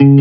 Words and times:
Eighty-five 0.00 0.14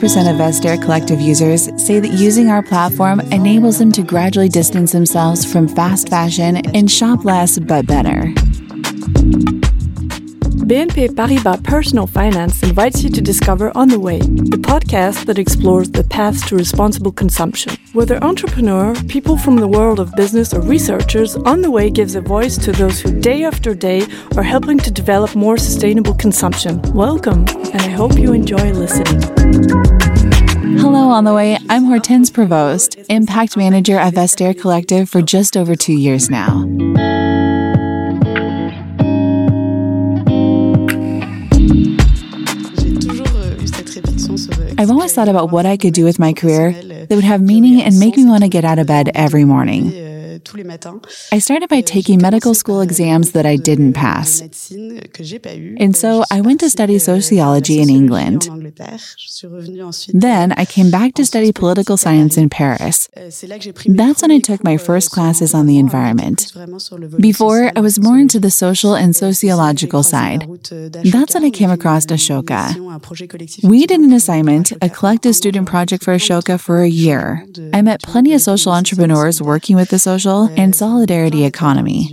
percent 0.00 0.26
of 0.26 0.34
Vestiaire 0.34 0.82
Collective 0.82 1.20
users 1.20 1.70
say 1.80 2.00
that 2.00 2.10
using 2.10 2.50
our 2.50 2.64
platform 2.64 3.20
enables 3.30 3.78
them 3.78 3.92
to 3.92 4.02
gradually 4.02 4.48
distance 4.48 4.90
themselves 4.90 5.44
from 5.44 5.68
fast 5.68 6.08
fashion 6.08 6.56
and 6.74 6.90
shop 6.90 7.24
less 7.24 7.60
but 7.60 7.86
better. 7.86 8.34
BNP 10.74 11.10
Paribas 11.10 11.62
Personal 11.62 12.08
Finance 12.08 12.64
invites 12.64 13.04
you 13.04 13.10
to 13.10 13.20
discover 13.20 13.70
On 13.76 13.86
the 13.86 14.00
Way, 14.00 14.18
the 14.18 14.58
podcast 14.58 15.24
that 15.26 15.38
explores 15.38 15.88
the 15.88 16.02
paths 16.02 16.44
to 16.48 16.56
responsible 16.56 17.12
consumption. 17.12 17.76
Whether 17.92 18.16
entrepreneur, 18.24 18.92
people 19.06 19.36
from 19.36 19.54
the 19.54 19.68
world 19.68 20.00
of 20.00 20.12
business, 20.16 20.52
or 20.52 20.60
researchers, 20.62 21.36
On 21.36 21.60
the 21.60 21.70
Way 21.70 21.90
gives 21.90 22.16
a 22.16 22.20
voice 22.20 22.58
to 22.58 22.72
those 22.72 22.98
who 22.98 23.20
day 23.20 23.44
after 23.44 23.72
day 23.72 24.04
are 24.36 24.42
helping 24.42 24.78
to 24.78 24.90
develop 24.90 25.36
more 25.36 25.56
sustainable 25.56 26.14
consumption. 26.14 26.82
Welcome, 26.92 27.44
and 27.72 27.80
I 27.80 27.90
hope 27.90 28.18
you 28.18 28.32
enjoy 28.32 28.72
listening. 28.72 29.22
Hello, 30.76 31.08
on 31.08 31.22
the 31.22 31.34
way. 31.34 31.56
I'm 31.70 31.84
Hortense 31.84 32.32
Provost, 32.32 32.98
Impact 33.08 33.56
Manager 33.56 33.96
at 33.96 34.14
Vestiaire 34.14 34.60
Collective 34.60 35.08
for 35.08 35.22
just 35.22 35.56
over 35.56 35.76
two 35.76 35.94
years 35.94 36.28
now. 36.28 36.64
I've 44.76 44.90
always 44.90 45.12
thought 45.14 45.28
about 45.28 45.50
what 45.50 45.66
I 45.66 45.76
could 45.76 45.94
do 45.94 46.04
with 46.04 46.18
my 46.18 46.32
career 46.32 46.72
that 46.72 47.14
would 47.14 47.24
have 47.24 47.40
meaning 47.40 47.82
and 47.82 47.98
make 47.98 48.16
me 48.16 48.24
want 48.24 48.42
to 48.42 48.48
get 48.48 48.64
out 48.64 48.78
of 48.78 48.86
bed 48.86 49.10
every 49.14 49.44
morning. 49.44 50.14
I 51.32 51.38
started 51.38 51.68
by 51.68 51.80
taking 51.80 52.20
medical 52.20 52.54
school 52.54 52.80
exams 52.80 53.32
that 53.32 53.46
I 53.46 53.56
didn't 53.56 53.92
pass. 53.92 54.40
And 54.40 55.96
so 55.96 56.24
I 56.30 56.40
went 56.40 56.60
to 56.60 56.70
study 56.70 56.98
sociology 56.98 57.80
in 57.80 57.88
England. 57.88 58.42
Then 60.12 60.52
I 60.52 60.64
came 60.64 60.90
back 60.90 61.14
to 61.14 61.24
study 61.24 61.52
political 61.52 61.96
science 61.96 62.36
in 62.36 62.50
Paris. 62.50 63.08
That's 63.14 64.22
when 64.22 64.30
I 64.30 64.40
took 64.40 64.64
my 64.64 64.76
first 64.76 65.10
classes 65.10 65.54
on 65.54 65.66
the 65.66 65.78
environment. 65.78 66.52
Before, 67.18 67.70
I 67.74 67.80
was 67.80 67.98
more 68.00 68.18
into 68.18 68.40
the 68.40 68.50
social 68.50 68.94
and 68.94 69.14
sociological 69.14 70.02
side. 70.02 70.48
That's 70.70 71.34
when 71.34 71.44
I 71.44 71.50
came 71.50 71.70
across 71.70 72.06
Ashoka. 72.06 72.74
We 73.62 73.86
did 73.86 74.00
an 74.00 74.12
assignment, 74.12 74.72
a 74.82 74.88
collective 74.88 75.34
student 75.34 75.68
project 75.68 76.04
for 76.04 76.14
Ashoka 76.14 76.60
for 76.60 76.82
a 76.82 76.88
year. 76.88 77.46
I 77.72 77.82
met 77.82 78.02
plenty 78.02 78.32
of 78.34 78.40
social 78.40 78.72
entrepreneurs 78.72 79.40
working 79.40 79.76
with 79.76 79.88
the 79.88 79.98
social 79.98 80.44
and 80.56 80.74
solidarity 80.74 81.44
economy. 81.44 82.08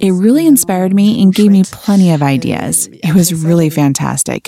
It 0.00 0.12
really 0.12 0.46
inspired 0.46 0.94
me 0.94 1.22
and 1.22 1.34
gave 1.34 1.50
me 1.50 1.62
plenty 1.64 2.12
of 2.12 2.22
ideas. 2.22 2.88
It 2.88 3.14
was 3.14 3.32
really 3.32 3.70
fantastic. 3.70 4.44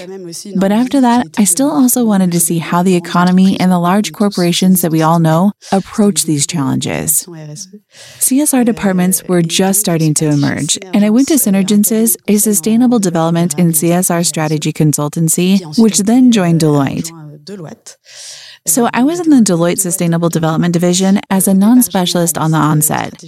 But 0.57 0.73
after 0.73 1.01
that, 1.01 1.27
I 1.39 1.45
still 1.45 1.71
also 1.71 2.05
wanted 2.05 2.33
to 2.33 2.41
see 2.41 2.59
how 2.59 2.83
the 2.83 2.97
economy 2.97 3.59
and 3.59 3.71
the 3.71 3.79
large 3.79 4.13
corporations 4.13 4.83
that 4.83 4.91
we 4.91 5.03
all 5.03 5.19
know 5.19 5.53
approach 5.73 6.25
these 6.25 6.47
challenges. 6.47 7.27
CSR 7.27 8.65
departments 8.65 9.23
were 9.25 9.43
just 9.43 9.81
starting 9.81 10.15
to 10.15 10.27
emerge, 10.27 10.79
and 10.95 11.05
I 11.05 11.11
went 11.11 11.29
to 11.29 11.35
Synergences, 11.35 12.17
a 12.29 12.37
sustainable 12.39 12.99
development 12.99 13.59
in 13.59 13.69
CSR 13.69 14.25
strategy 14.27 14.73
consultancy, 15.29 15.79
which 15.83 15.99
then 15.99 16.33
joined 16.33 16.61
Deloitte. 16.61 17.11
So 18.67 18.91
I 18.93 19.05
was 19.05 19.21
in 19.21 19.31
the 19.31 19.37
Deloitte 19.37 19.79
Sustainable 19.79 20.29
Development 20.29 20.73
Division 20.73 21.19
as 21.31 21.49
a 21.49 21.55
non 21.55 21.83
specialist 21.83 22.37
on 22.37 22.51
the 22.51 22.59
onset, 22.59 23.19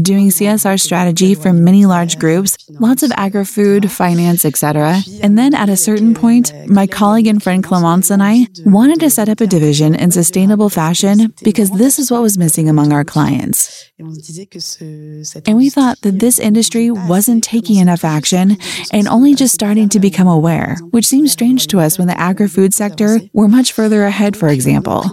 doing 0.00 0.28
CSR 0.28 0.80
strategy 0.80 1.34
for 1.34 1.52
many 1.52 1.86
large 1.86 2.20
groups, 2.20 2.56
lots 2.70 3.02
of 3.02 3.10
agri 3.16 3.44
food, 3.44 3.90
finance, 3.90 4.44
etc. 4.44 5.00
And 5.22 5.36
then 5.36 5.54
at 5.54 5.68
a 5.68 5.76
certain 5.76 6.14
point, 6.14 6.52
my 6.68 6.86
colleague 6.86 7.26
and 7.26 7.42
friend 7.42 7.64
Clemence 7.64 8.12
and 8.12 8.22
I 8.22 8.46
wanted 8.64 9.00
to 9.00 9.10
set 9.10 9.28
up 9.28 9.40
a 9.40 9.46
division 9.48 9.96
in 9.96 10.12
sustainable 10.12 10.70
fashion 10.70 11.34
because 11.42 11.72
this 11.72 11.98
is 11.98 12.12
what 12.12 12.22
was 12.22 12.38
missing 12.38 12.68
among 12.68 12.92
our 12.92 13.04
clients. 13.04 13.90
And 13.98 15.56
we 15.56 15.70
thought 15.70 16.00
that 16.02 16.18
this 16.20 16.38
industry 16.38 16.90
wasn't 16.92 17.42
taking 17.42 17.76
enough 17.76 18.04
action 18.04 18.56
and 18.92 19.08
only 19.08 19.34
just 19.34 19.54
starting 19.54 19.88
to 19.90 20.00
become 20.00 20.28
aware, 20.28 20.76
which 20.90 21.06
seems 21.06 21.32
strange 21.32 21.66
to 21.68 21.80
us 21.80 21.98
when 21.98 22.06
the 22.08 22.18
agri 22.20 22.48
food 22.48 22.72
sector 22.72 23.20
were 23.32 23.48
much 23.48 23.72
further 23.72 24.04
ahead 24.04 24.36
for 24.44 24.50
example. 24.50 25.04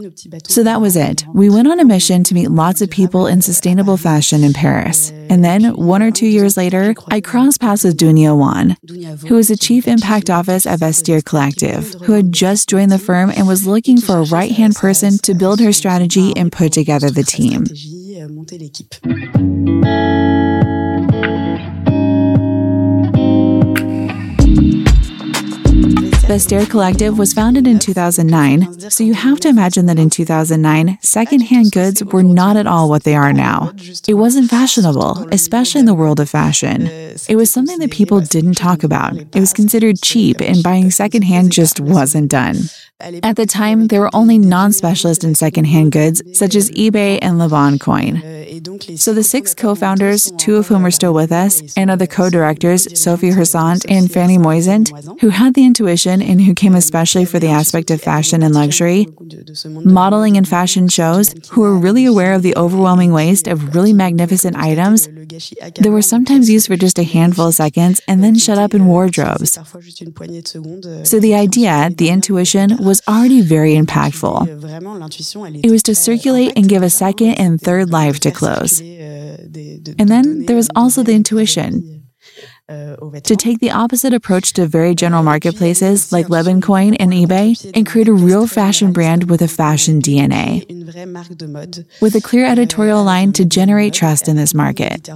So 0.46 0.62
that 0.64 0.82
was 0.82 0.98
it. 0.98 1.24
We 1.34 1.50
went 1.50 1.70
on 1.70 1.80
a 1.80 1.86
mission 1.86 2.26
to 2.26 2.34
meet 2.34 2.52
lots 2.52 2.82
of 2.82 2.90
people 2.90 3.28
in 3.28 3.42
sustainable 3.42 3.96
fashion 3.96 4.44
in 4.44 4.52
Paris. 4.52 5.12
And 5.30 5.42
then, 5.42 5.74
one 5.76 6.04
or 6.04 6.12
two 6.12 6.28
years 6.28 6.58
later, 6.58 6.94
I 7.08 7.22
crossed 7.22 7.62
paths 7.62 7.86
with 7.86 7.98
Dounia 7.98 8.36
Wone, 8.38 8.76
who 9.30 9.38
is 9.38 9.48
the 9.48 9.56
chief 9.56 9.88
impact 9.88 10.30
office 10.30 10.66
at 10.66 10.80
Vestiaire 10.80 11.24
Collective, 11.24 11.94
who 12.02 12.12
had 12.12 12.34
just 12.34 12.68
joined 12.68 12.92
the 12.92 13.00
firm 13.00 13.32
and 13.34 13.48
was 13.48 13.66
looking 13.66 14.02
for 14.02 14.18
a 14.18 14.26
right 14.26 14.52
hand 14.52 14.76
person 14.76 15.18
to 15.20 15.34
build 15.34 15.62
her 15.62 15.72
strategy 15.72 16.34
and 16.36 16.52
put 16.52 16.74
together 16.74 17.10
the 17.10 17.24
team. 17.24 17.64
Vestiaire 26.32 26.70
Collective 26.70 27.18
was 27.18 27.34
founded 27.34 27.68
in 27.68 27.78
2009, 27.78 28.90
so 28.90 29.04
you 29.04 29.14
have 29.14 29.42
to 29.42 29.50
imagine 29.50 29.88
that 29.88 30.00
in 30.00 30.10
2009, 30.10 30.98
secondhand 31.02 31.74
goods 31.74 32.02
were 32.06 32.24
not 32.24 32.56
at 32.56 32.66
all 32.66 32.88
what 32.88 33.04
they 33.04 33.16
are 33.16 33.34
now. 33.34 33.74
It 34.08 34.14
wasn't 34.14 34.50
fashionable, 34.50 35.28
especially 35.34 35.80
in 35.80 35.88
the 35.88 35.94
world 35.94 36.22
of 36.22 36.30
fashion. 36.30 36.88
It 36.88 37.36
was 37.36 37.52
something 37.52 37.80
that 37.80 37.92
people 37.92 38.22
didn't 38.22 38.54
talk 38.54 38.82
about. 38.86 39.18
It 39.18 39.42
was 39.42 39.52
considered 39.52 40.02
cheap, 40.02 40.40
and 40.40 40.64
buying 40.64 40.90
secondhand 40.90 41.52
just 41.52 41.82
wasn't 41.82 42.32
done. 42.32 42.56
At 43.24 43.36
the 43.36 43.46
time, 43.46 43.88
there 43.88 44.02
were 44.02 44.16
only 44.16 44.38
non 44.38 44.74
specialists 44.74 45.24
in 45.24 45.36
secondhand 45.36 45.92
goods, 45.92 46.22
such 46.38 46.56
as 46.56 46.70
eBay 46.72 47.20
and 47.22 47.40
Le 47.40 47.50
Bon 47.50 47.80
Coin. 47.80 48.22
So 48.98 49.14
the 49.14 49.24
six 49.24 49.56
co 49.56 49.76
founders, 49.76 50.32
two 50.38 50.58
of 50.58 50.68
whom 50.68 50.86
are 50.86 50.92
still 50.92 51.14
with 51.14 51.32
us, 51.32 51.62
and 51.76 51.90
other 51.90 52.08
co 52.08 52.30
directors, 52.30 53.02
Sophie 53.02 53.32
Hersant 53.32 53.86
and 53.90 54.12
Fanny 54.12 54.38
Moisant, 54.38 55.20
who 55.22 55.30
had 55.30 55.54
the 55.54 55.66
intuition 55.66 56.22
and 56.22 56.42
who 56.42 56.54
came 56.54 56.76
especially 56.76 57.26
for 57.26 57.40
the 57.40 57.48
aspect 57.48 57.90
of 57.92 58.02
fashion 58.02 58.44
and 58.44 58.54
luxury, 58.54 59.08
modeling 59.66 60.38
and 60.38 60.48
fashion 60.48 60.88
shows, 60.88 61.34
who 61.52 61.62
were 61.62 61.78
really 61.78 62.06
aware 62.06 62.34
of 62.34 62.42
the 62.42 62.56
overwhelming 62.56 63.14
waste 63.14 63.48
of 63.48 63.74
really 63.76 63.94
magnificent 63.94 64.56
items 64.58 65.08
that 65.08 65.92
were 65.92 66.02
sometimes 66.02 66.50
used 66.50 66.68
for 66.68 66.76
just 66.76 67.00
a 67.00 67.04
handful 67.04 67.48
of 67.48 67.54
seconds 67.54 68.02
and 68.08 68.24
then 68.24 68.38
shut 68.38 68.58
up 68.58 68.74
in 68.74 68.86
wardrobes. 68.86 69.54
So 69.54 71.20
the 71.20 71.36
idea, 71.36 71.90
the 71.96 72.10
intuition, 72.10 72.78
was 72.78 72.91
already 73.08 73.42
very 73.42 73.76
impactful. 73.76 74.48
It 75.64 75.72
was 75.72 75.84
to 75.84 75.96
circulate 75.96 76.54
and 76.58 76.68
give 76.68 76.84
a 76.84 76.90
second 76.90 77.36
and 77.36 77.62
third 77.62 77.90
life 77.90 78.20
to 78.22 78.32
clothes. 78.32 78.82
And 78.82 80.10
then 80.10 80.46
there 80.46 80.56
was 80.58 80.70
also 80.76 81.04
the 81.04 81.14
intuition 81.14 82.01
to 83.24 83.36
take 83.36 83.60
the 83.60 83.72
opposite 83.72 84.14
approach 84.14 84.54
to 84.54 84.66
very 84.66 84.96
general 84.96 85.24
marketplaces 85.24 86.12
like 86.12 86.30
Le 86.30 86.44
Bon 86.44 86.62
Coin 86.62 86.96
and 86.96 87.12
eBay 87.12 87.72
and 87.76 87.86
create 87.86 88.08
a 88.08 88.14
real 88.14 88.48
fashion 88.48 88.94
brand 88.94 89.30
with 89.30 89.42
a 89.42 89.48
fashion 89.48 90.02
DNA. 90.02 90.66
With 92.02 92.16
a 92.16 92.22
clear 92.22 92.46
editorial 92.46 93.04
line 93.04 93.34
to 93.34 93.46
generate 93.46 93.94
trust 93.94 94.28
in 94.28 94.36
this 94.36 94.54
market. 94.54 95.10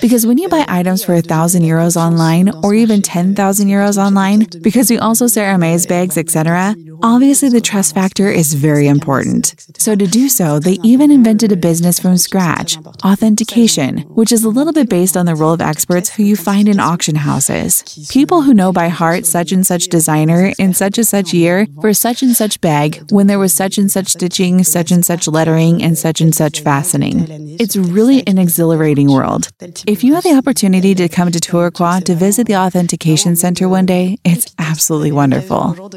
Because 0.00 0.26
when 0.26 0.38
you 0.38 0.48
buy 0.48 0.64
items 0.68 1.04
for 1.04 1.14
1,000 1.14 1.62
euros 1.62 1.96
online 1.96 2.50
or 2.64 2.74
even 2.74 3.02
10,000 3.02 3.68
euros 3.68 3.98
online, 3.98 4.46
because 4.62 4.90
we 4.90 4.98
also 4.98 5.26
sell 5.26 5.44
Hermes 5.44 5.86
bags, 5.86 6.16
etc., 6.16 6.74
obviously 7.02 7.48
the 7.48 7.60
trust 7.60 7.94
factor 7.94 8.28
is 8.28 8.54
very 8.54 8.86
important. 8.86 9.54
So 9.78 9.94
to 9.94 10.06
do 10.06 10.28
so, 10.28 10.58
they 10.58 10.78
even 10.82 11.10
invented 11.10 11.52
a 11.52 11.56
business 11.56 11.98
from 11.98 12.16
scratch, 12.16 12.76
authentication, 13.04 13.98
which 14.14 14.32
is 14.32 14.44
a 14.44 14.48
little 14.48 14.72
bit 14.72 14.88
based 14.88 15.16
on 15.16 15.26
the 15.26 15.34
role 15.34 15.52
of 15.52 15.60
experts 15.60 16.10
who 16.10 16.22
you 16.22 16.36
find 16.36 16.59
in 16.68 16.80
auction 16.80 17.14
houses. 17.14 17.82
People 18.10 18.42
who 18.42 18.54
know 18.54 18.72
by 18.72 18.88
heart 18.88 19.26
such 19.26 19.52
and 19.52 19.66
such 19.66 19.88
designer 19.88 20.52
in 20.58 20.74
such 20.74 20.98
and 20.98 21.06
such 21.06 21.32
year 21.32 21.66
for 21.80 21.92
such 21.92 22.22
and 22.22 22.34
such 22.36 22.60
bag 22.60 23.02
when 23.10 23.26
there 23.26 23.38
was 23.38 23.54
such 23.54 23.78
and 23.78 23.90
such 23.90 24.08
stitching, 24.08 24.64
such 24.64 24.90
and 24.90 25.04
such 25.04 25.28
lettering, 25.28 25.82
and 25.82 25.96
such 25.96 26.20
and 26.20 26.34
such 26.34 26.60
fastening. 26.60 27.26
It's 27.60 27.76
really 27.76 28.26
an 28.26 28.38
exhilarating 28.38 29.10
world. 29.10 29.48
If 29.86 30.02
you 30.04 30.14
have 30.14 30.24
the 30.24 30.34
opportunity 30.34 30.94
to 30.94 31.08
come 31.08 31.30
to 31.30 31.38
Tourcoing 31.38 32.04
to 32.04 32.14
visit 32.14 32.46
the 32.46 32.56
authentication 32.56 33.36
center 33.36 33.68
one 33.68 33.86
day, 33.86 34.18
it's 34.24 34.54
absolutely 34.58 35.12
wonderful. 35.12 35.90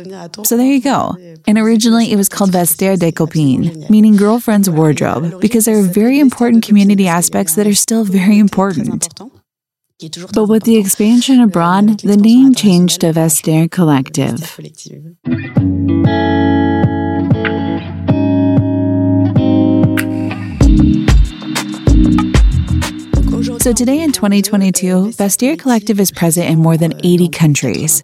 So 0.44 0.58
there 0.58 0.68
you 0.68 0.82
go. 0.82 1.16
And 1.48 1.58
originally 1.58 2.12
it 2.12 2.16
was 2.16 2.30
called 2.30 2.52
Vestiaire 2.52 2.98
des 2.98 3.12
Copines, 3.12 3.90
meaning 3.90 4.16
girlfriend's 4.16 4.70
wardrobe, 4.70 5.40
because 5.42 5.66
there 5.66 5.78
are 5.78 5.84
very 5.84 6.20
important 6.20 6.64
community 6.64 7.08
aspects 7.08 7.56
that 7.56 7.68
are 7.68 7.74
still 7.74 8.04
very 8.04 8.38
important. 8.38 9.10
But 10.34 10.48
with 10.48 10.64
the 10.64 10.78
expansion 10.78 11.40
abroad, 11.40 12.02
the 12.02 12.18
name 12.18 12.54
changed 12.54 13.02
to 13.02 13.14
Vestiaire 13.14 13.72
Collective. 13.72 14.40
So 23.62 23.72
today 23.72 24.02
in 24.02 24.12
2022, 24.12 25.12
Vestiaire 25.12 25.58
Collective 25.58 26.00
is 26.02 26.12
present 26.12 26.50
in 26.50 26.60
more 26.60 26.76
than 26.76 26.94
80 27.02 27.30
countries. 27.30 28.04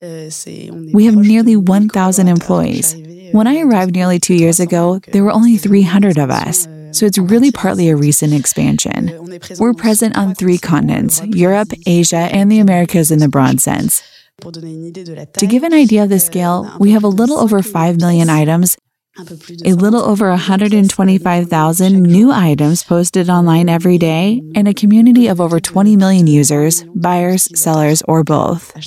We 0.00 1.04
have 1.06 1.16
nearly 1.16 1.56
1,000 1.56 2.28
employees. 2.28 2.94
When 3.32 3.48
I 3.48 3.60
arrived 3.60 3.96
nearly 3.96 4.20
two 4.20 4.34
years 4.34 4.60
ago, 4.60 5.00
there 5.08 5.24
were 5.24 5.32
only 5.32 5.56
300 5.56 6.16
of 6.16 6.30
us. 6.30 6.68
So 6.92 7.06
it's 7.06 7.18
really 7.18 7.50
partly 7.50 7.88
a 7.88 7.96
recent 7.96 8.34
expansion. 8.34 9.40
We're 9.58 9.74
present 9.74 10.16
on 10.16 10.34
three 10.34 10.58
continents 10.58 11.22
Europe, 11.24 11.72
Asia, 11.86 12.16
and 12.16 12.50
the 12.50 12.58
Americas 12.58 13.10
in 13.10 13.18
the 13.18 13.28
broad 13.28 13.60
sense. 13.60 14.02
To 14.40 15.46
give 15.46 15.62
an 15.64 15.74
idea 15.74 16.02
of 16.02 16.08
the 16.08 16.18
scale, 16.18 16.74
we 16.78 16.92
have 16.92 17.04
a 17.04 17.08
little 17.08 17.38
over 17.38 17.62
5 17.62 18.00
million 18.00 18.30
items 18.30 18.76
a 19.18 19.72
little 19.74 20.00
over 20.00 20.28
125,000 20.30 22.02
new 22.02 22.30
items 22.30 22.84
posted 22.84 23.28
online 23.28 23.68
every 23.68 23.98
day, 23.98 24.40
and 24.54 24.68
a 24.68 24.74
community 24.74 25.26
of 25.26 25.40
over 25.40 25.58
20 25.58 25.96
million 25.96 26.26
users, 26.28 26.84
buyers, 26.94 27.48
sellers, 27.58 28.02
or 28.06 28.22
both. 28.22 28.72
The 28.72 28.82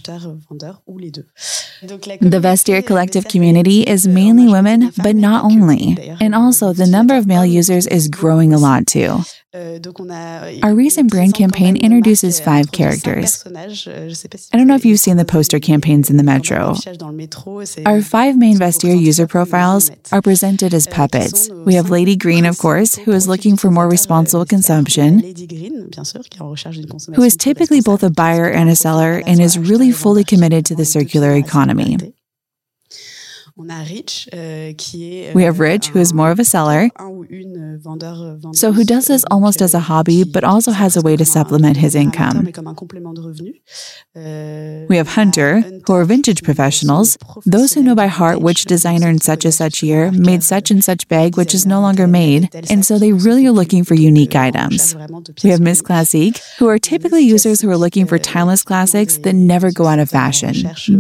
Vestiaire 2.42 2.86
Collective 2.86 3.28
community 3.28 3.82
is 3.82 4.08
mainly 4.08 4.48
women, 4.48 4.92
but 5.04 5.16
not 5.16 5.44
only. 5.46 5.98
And 6.22 6.34
also, 6.34 6.72
the 6.74 6.88
number 6.88 7.16
of 7.16 7.28
male 7.28 7.46
users 7.46 7.86
is 7.86 8.08
growing 8.08 8.54
a 8.54 8.58
lot 8.58 8.88
too. 8.88 9.20
Euh, 9.56 9.78
Our 10.64 10.74
recent 10.74 11.12
brand 11.12 11.36
campaign 11.36 11.78
introduces 11.78 12.40
five 12.40 12.72
characters. 12.72 13.44
I 13.46 14.58
don't 14.58 14.66
know 14.66 14.74
if 14.74 14.84
you've 14.84 15.00
seen 15.00 15.18
the 15.18 15.26
poster 15.26 15.60
campaigns 15.60 16.10
in 16.10 16.18
the 16.18 16.24
metro. 16.24 16.74
Our 17.86 18.02
five 18.02 18.36
main 18.36 18.58
Vestiaire 18.58 19.00
user 19.00 19.28
profiles 19.28 19.92
are 20.12 20.24
presented 20.24 20.74
as 20.74 20.88
euh, 20.88 20.92
puppets. 20.92 21.50
We 21.52 21.76
have 21.76 21.92
Lady 21.92 22.16
Green, 22.16 22.48
of 22.48 22.58
course, 22.58 22.96
who 22.96 23.12
is 23.12 23.28
looking 23.28 23.56
for 23.56 23.70
more 23.70 23.88
responsible 23.88 24.46
consumption, 24.46 25.20
who 27.16 27.22
is 27.22 27.38
typically 27.38 27.82
both 27.82 28.02
a 28.02 28.10
buyer 28.10 28.50
and 28.50 28.72
a 28.72 28.76
seller 28.76 29.22
and 29.24 29.40
is 29.40 29.60
really 29.60 29.92
fully 29.92 30.24
committed 30.24 30.66
to 30.66 30.76
the 30.76 30.86
circular 30.86 31.36
economy. 31.36 31.98
Euh, 33.56 34.74
we 35.36 35.44
have 35.44 35.60
Rich, 35.60 35.90
who 35.90 36.00
is 36.00 36.12
more 36.12 36.32
of 36.32 36.40
a 36.40 36.44
seller, 36.44 36.90
so 38.54 38.72
who 38.72 38.84
does 38.84 39.06
this 39.06 39.24
almost 39.30 39.62
as 39.62 39.76
a 39.76 39.80
hobby, 39.80 40.24
but 40.24 40.44
also 40.44 40.72
has 40.72 40.98
a 40.98 41.02
way 41.02 41.16
to 41.16 41.24
supplement 41.24 41.78
his 41.78 41.94
income. 41.94 42.48
Euh, 44.16 44.86
we 44.90 44.98
have 44.98 45.08
Hunter, 45.10 45.62
who 45.86 45.94
are 45.94 46.04
vintage 46.04 46.42
professionals, 46.42 47.16
those 47.46 47.74
who 47.74 47.84
know 47.84 47.94
by 47.94 48.08
heart 48.08 48.42
which 48.42 48.66
designer 48.66 49.08
in 49.08 49.20
such 49.22 49.46
and 49.46 49.54
such 49.54 49.84
year 49.84 50.12
made 50.12 50.42
such 50.42 50.72
and 50.72 50.84
such 50.84 51.08
bag, 51.08 51.38
which 51.38 51.54
is 51.54 51.64
no 51.64 51.80
longer 51.80 52.08
made, 52.08 52.50
and 52.72 52.84
so 52.84 52.98
they 52.98 53.12
really 53.14 53.46
are 53.46 53.52
looking 53.52 53.84
for 53.84 53.94
unique 53.94 54.36
items. 54.36 54.96
We 55.44 55.52
have 55.52 55.62
Miss 55.62 55.80
Classique, 55.84 56.40
who 56.58 56.68
are 56.70 56.80
typically 56.80 57.22
users 57.22 57.62
who 57.62 57.70
are 57.70 57.78
looking 57.78 58.08
for 58.08 58.18
timeless 58.18 58.64
classics 58.64 59.18
that 59.20 59.34
never 59.34 59.72
go 59.72 59.86
out 59.86 60.00
of 60.00 60.10
fashion. 60.10 60.56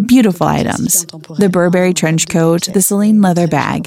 Beautiful 0.05 0.45
items. 0.45 1.07
The 1.39 1.50
Burberry 1.50 1.95
trench 1.95 2.27
coat 2.27 2.42
coat, 2.43 2.63
the 2.73 2.81
Celine 2.81 3.21
leather 3.21 3.47
bag. 3.47 3.81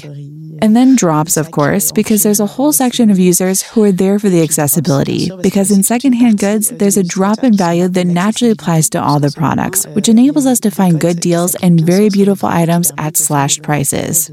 And 0.59 0.75
then 0.75 0.95
drops, 0.95 1.37
of 1.37 1.51
course, 1.51 1.91
because 1.91 2.23
there's 2.23 2.39
a 2.39 2.53
whole 2.55 2.73
section 2.73 3.11
of 3.11 3.19
users 3.19 3.61
who 3.61 3.83
are 3.83 3.91
there 3.91 4.17
for 4.17 4.29
the 4.29 4.41
accessibility. 4.41 5.29
Because 5.43 5.69
in 5.69 5.83
secondhand 5.83 6.39
goods, 6.39 6.69
there's 6.69 6.97
a 6.97 7.03
drop 7.03 7.43
in 7.43 7.53
value 7.55 7.87
that 7.87 8.07
naturally 8.07 8.53
applies 8.53 8.89
to 8.89 8.99
all 8.99 9.19
the 9.19 9.31
products, 9.31 9.85
which 9.95 10.09
enables 10.09 10.47
us 10.47 10.59
to 10.61 10.71
find 10.71 10.99
good 10.99 11.19
deals 11.19 11.53
and 11.65 11.79
very 11.79 12.09
beautiful 12.09 12.49
items 12.49 12.91
at 12.97 13.17
slashed 13.17 13.61
prices. 13.61 14.31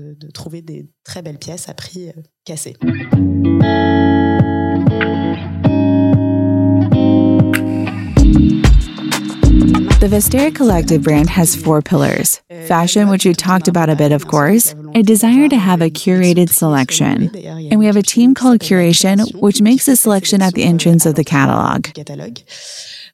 The 10.05 10.17
Vestiaire 10.17 10.55
Collective 10.55 11.03
brand 11.03 11.31
has 11.31 11.57
four 11.57 11.81
pillars 11.81 12.43
fashion, 12.69 13.09
which 13.09 13.25
we 13.25 13.33
talked 13.33 13.69
about 13.69 13.89
a 13.89 13.97
bit, 13.97 14.13
of 14.13 14.29
course, 14.29 14.75
a 14.95 15.03
desire 15.03 15.49
to 15.49 15.57
have 15.57 15.81
a 15.81 15.89
curated 15.89 16.51
selection, 16.51 17.35
and 17.35 17.79
we 17.79 17.87
have 17.87 17.97
a 17.97 18.03
team 18.03 18.35
called 18.35 18.61
Curation, 18.61 19.35
which 19.41 19.63
makes 19.63 19.87
the 19.87 19.97
selection 19.97 20.43
at 20.43 20.53
the 20.53 20.65
entrance 20.65 21.07
of 21.07 21.15
the 21.15 21.25
catalog. 21.25 21.87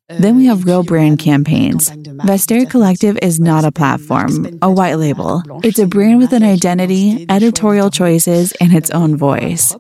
Then 0.09 0.35
we 0.35 0.47
have 0.47 0.65
real 0.65 0.83
brand 0.83 1.21
campaigns. 1.21 1.91
Vestiaire 1.91 2.69
Collective 2.69 3.17
is 3.23 3.39
not 3.39 3.65
a 3.65 3.71
platform, 3.71 4.59
a 4.61 4.69
white 4.69 4.97
label. 4.97 5.45
It's 5.63 5.79
a 5.79 5.87
brand 5.87 6.19
with 6.19 6.33
an 6.33 6.43
identity, 6.43 7.25
editorial 7.29 7.91
choices, 7.91 8.51
and 8.61 8.75
its 8.75 8.91
own 8.91 9.17
voice. 9.17 9.77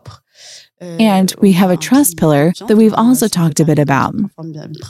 And 0.81 1.35
we 1.39 1.53
have 1.53 1.71
a 1.71 1.77
trust 1.77 2.17
pillar 2.17 2.53
that 2.67 2.77
we've 2.77 2.95
also 2.95 3.29
talked 3.29 3.61
a 3.61 3.65
bit 3.65 3.79
about. 3.79 4.15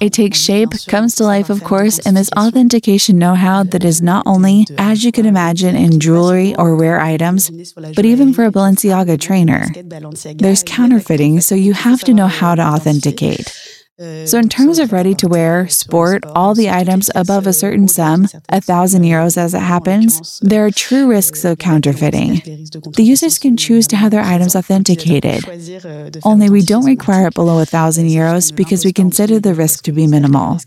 It 0.01 0.13
takes 0.13 0.39
shape, 0.39 0.71
comes 0.87 1.17
to 1.17 1.25
life, 1.25 1.51
of 1.51 1.65
course, 1.65 1.99
in 2.01 2.15
this 2.15 2.31
authentication 2.37 3.19
know 3.19 3.35
how 3.35 3.65
that 3.65 3.85
is 3.85 4.01
not 4.01 4.23
only, 4.27 4.67
as 4.79 5.05
you 5.05 5.13
can 5.13 5.27
imagine, 5.27 5.75
in 5.75 5.99
jewelry 5.99 6.55
or 6.57 6.77
rare 6.77 7.01
items, 7.01 7.51
but 7.97 8.05
even 8.05 8.33
for 8.33 8.45
a 8.45 8.53
Balenciaga 8.53 9.19
trainer. 9.21 9.67
There's 10.37 10.63
counterfeiting, 10.63 11.41
so 11.41 11.55
you 11.55 11.73
have 11.73 12.01
to 12.05 12.15
know 12.15 12.29
how 12.29 12.55
to 12.55 12.63
authenticate. 12.63 13.53
So, 14.25 14.39
in 14.39 14.49
terms 14.49 14.79
of 14.79 14.93
ready 14.93 15.15
to 15.17 15.29
wear, 15.29 15.69
sport, 15.69 16.25
all 16.35 16.55
the 16.55 16.71
items 16.71 17.11
above 17.15 17.47
a 17.47 17.53
certain 17.53 17.87
sum, 17.87 18.29
a 18.49 18.59
thousand 18.59 19.03
euros 19.03 19.37
as 19.37 19.53
it 19.53 19.61
happens, 19.61 20.41
there 20.41 20.65
are 20.65 20.71
true 20.71 21.07
risks 21.07 21.45
of 21.45 21.59
counterfeiting. 21.59 22.37
The 22.97 23.03
users 23.03 23.39
can 23.39 23.59
choose 23.59 23.87
to 23.89 23.97
have 23.97 24.11
their 24.11 24.23
items 24.23 24.57
authenticated. 24.57 25.45
Only 26.25 26.49
we 26.49 26.63
don't 26.63 26.87
require 26.87 27.27
it 27.27 27.35
below 27.35 27.61
a 27.61 27.67
thousand 27.67 28.07
euros 28.07 28.57
because 28.57 28.87
we 28.87 28.93
consider 28.95 29.39
the 29.39 29.55
risk 29.55 29.85
to 29.85 29.93
be 29.93 30.07
minimal 30.07 30.59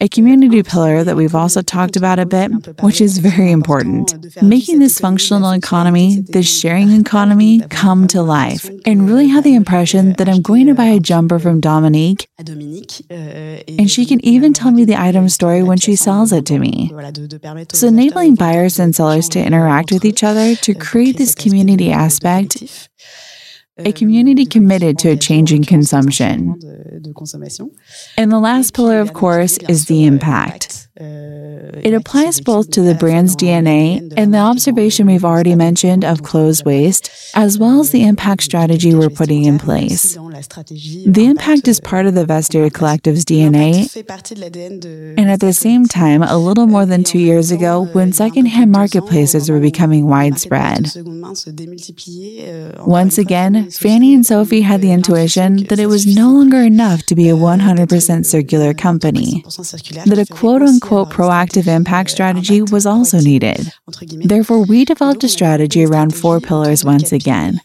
a 0.00 0.08
community 0.08 0.62
pillar 0.62 1.04
that 1.04 1.16
we've 1.16 1.34
also 1.34 1.62
talked 1.62 1.96
about 1.96 2.18
a 2.18 2.26
bit, 2.26 2.50
which 2.82 3.00
is 3.00 3.18
very 3.18 3.50
important. 3.50 4.42
Making 4.42 4.78
this 4.78 4.98
functional 4.98 5.52
economy, 5.52 6.20
this 6.20 6.46
sharing 6.46 6.90
economy, 6.92 7.60
come 7.70 8.06
to 8.08 8.22
life 8.22 8.68
and 8.84 9.08
really 9.08 9.28
have 9.28 9.44
the 9.44 9.54
impression 9.54 10.12
that 10.14 10.28
I'm 10.28 10.42
going 10.42 10.66
to 10.66 10.74
buy 10.74 10.86
a 10.86 11.00
jumper 11.00 11.38
from 11.38 11.60
Dominique 11.60 12.28
and 13.78 13.90
she 13.90 14.04
can 14.06 14.24
even 14.24 14.52
tell 14.52 14.70
me 14.70 14.84
the 14.84 14.96
item 14.96 15.28
story 15.28 15.62
when 15.62 15.78
she 15.78 15.96
sells 15.96 16.32
it 16.32 16.46
to 16.46 16.58
me. 16.58 16.92
So, 17.72 17.88
enabling 17.88 18.34
buyers 18.36 18.78
and 18.78 18.94
sellers 18.94 19.28
to 19.30 19.40
interact 19.42 19.92
with 19.92 20.04
each 20.04 20.22
other 20.22 20.54
to 20.56 20.74
create 20.74 21.16
this 21.16 21.34
community 21.34 21.90
aspect 21.90 22.88
a 23.78 23.92
community 23.92 24.46
committed 24.46 24.98
to 24.98 25.10
a 25.10 25.16
change 25.16 25.52
in 25.52 25.64
consumption. 25.64 26.54
And 28.16 28.32
the 28.32 28.38
last 28.38 28.74
pillar, 28.74 29.00
of 29.00 29.12
course, 29.12 29.58
is 29.58 29.86
the 29.86 30.06
impact. 30.06 30.85
It 30.98 31.92
applies 31.92 32.40
both 32.40 32.70
to 32.70 32.80
the 32.80 32.94
brand's 32.94 33.36
DNA 33.36 34.12
and 34.16 34.32
the 34.32 34.38
observation 34.38 35.06
we've 35.06 35.26
already 35.26 35.54
mentioned 35.54 36.04
of 36.04 36.22
closed 36.22 36.64
waste, 36.64 37.10
as 37.34 37.58
well 37.58 37.80
as 37.80 37.90
the 37.90 38.04
impact 38.04 38.42
strategy 38.42 38.94
we're 38.94 39.10
putting 39.10 39.44
in 39.44 39.58
place. 39.58 40.14
The 40.14 41.26
impact 41.26 41.68
is 41.68 41.80
part 41.80 42.06
of 42.06 42.14
the 42.14 42.24
Vestiaire 42.24 42.72
Collective's 42.72 43.26
DNA, 43.26 43.94
and 45.18 45.30
at 45.30 45.40
the 45.40 45.52
same 45.52 45.84
time, 45.84 46.22
a 46.22 46.38
little 46.38 46.66
more 46.66 46.86
than 46.86 47.04
two 47.04 47.18
years 47.18 47.50
ago, 47.50 47.84
when 47.92 48.14
secondhand 48.14 48.72
marketplaces 48.72 49.50
were 49.50 49.60
becoming 49.60 50.06
widespread. 50.06 50.86
Once 52.86 53.18
again, 53.18 53.70
Fanny 53.70 54.14
and 54.14 54.24
Sophie 54.24 54.62
had 54.62 54.80
the 54.80 54.92
intuition 54.92 55.64
that 55.66 55.78
it 55.78 55.86
was 55.86 56.06
no 56.06 56.30
longer 56.30 56.62
enough 56.62 57.02
to 57.04 57.14
be 57.14 57.28
a 57.28 57.34
100% 57.34 58.24
circular 58.24 58.72
company, 58.72 59.44
that 60.06 60.18
a 60.18 60.32
quote 60.32 60.62
unquote 60.62 60.85
quote 60.86 61.10
proactive 61.10 61.66
impact 61.66 62.10
strategy 62.10 62.62
was 62.62 62.86
also 62.86 63.18
needed. 63.18 63.72
Therefore, 64.24 64.64
we 64.64 64.84
developed 64.84 65.24
a 65.24 65.28
strategy 65.28 65.84
around 65.84 66.14
four 66.14 66.40
pillars 66.40 66.84
once 66.84 67.12
again. 67.12 67.60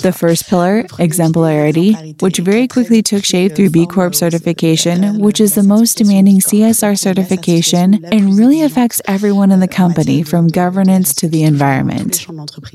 The 0.00 0.14
first 0.16 0.48
pillar, 0.48 0.84
exemplarity, 0.98 2.14
which 2.20 2.38
very 2.38 2.66
quickly 2.66 3.02
took 3.02 3.24
shape 3.24 3.54
through 3.54 3.70
B 3.70 3.86
Corp 3.86 4.14
certification, 4.14 5.20
which 5.20 5.40
is 5.40 5.54
the 5.54 5.62
most 5.62 5.98
demanding 5.98 6.40
CSR 6.40 6.98
certification 6.98 8.04
and 8.06 8.38
really 8.38 8.62
affects 8.62 9.02
everyone 9.06 9.52
in 9.52 9.60
the 9.60 9.68
company 9.68 10.22
from 10.22 10.48
governance 10.48 11.14
to 11.16 11.28
the 11.28 11.42
environment. 11.42 12.26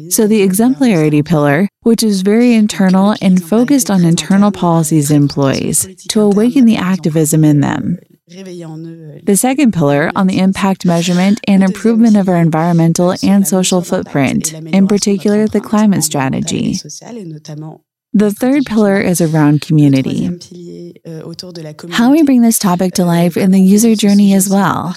So, 0.09 0.27
the 0.27 0.41
exemplarity 0.41 1.23
pillar, 1.23 1.67
which 1.81 2.03
is 2.03 2.21
very 2.21 2.53
internal 2.53 3.15
and 3.21 3.43
focused 3.43 3.89
on 3.89 4.05
internal 4.05 4.51
policies 4.51 5.11
employees 5.11 5.87
to 6.09 6.21
awaken 6.21 6.65
the 6.65 6.77
activism 6.77 7.43
in 7.43 7.61
them. 7.61 7.97
The 8.29 9.35
second 9.35 9.73
pillar 9.73 10.11
on 10.15 10.27
the 10.27 10.39
impact 10.39 10.85
measurement 10.85 11.39
and 11.47 11.63
improvement 11.63 12.15
of 12.15 12.29
our 12.29 12.35
environmental 12.35 13.15
and 13.23 13.47
social 13.47 13.81
footprint, 13.81 14.53
in 14.53 14.87
particular 14.87 15.47
the 15.47 15.61
climate 15.61 16.03
strategy. 16.03 16.75
The 18.11 18.31
third 18.31 18.65
pillar 18.65 18.99
is 18.99 19.21
around 19.21 19.61
community. 19.61 20.25
How 21.91 22.11
we 22.11 22.23
bring 22.23 22.41
this 22.41 22.57
topic 22.57 22.93
to 22.95 23.05
life 23.05 23.37
in 23.37 23.51
the 23.51 23.61
user 23.61 23.95
journey 23.95 24.33
as 24.33 24.49
well. 24.49 24.95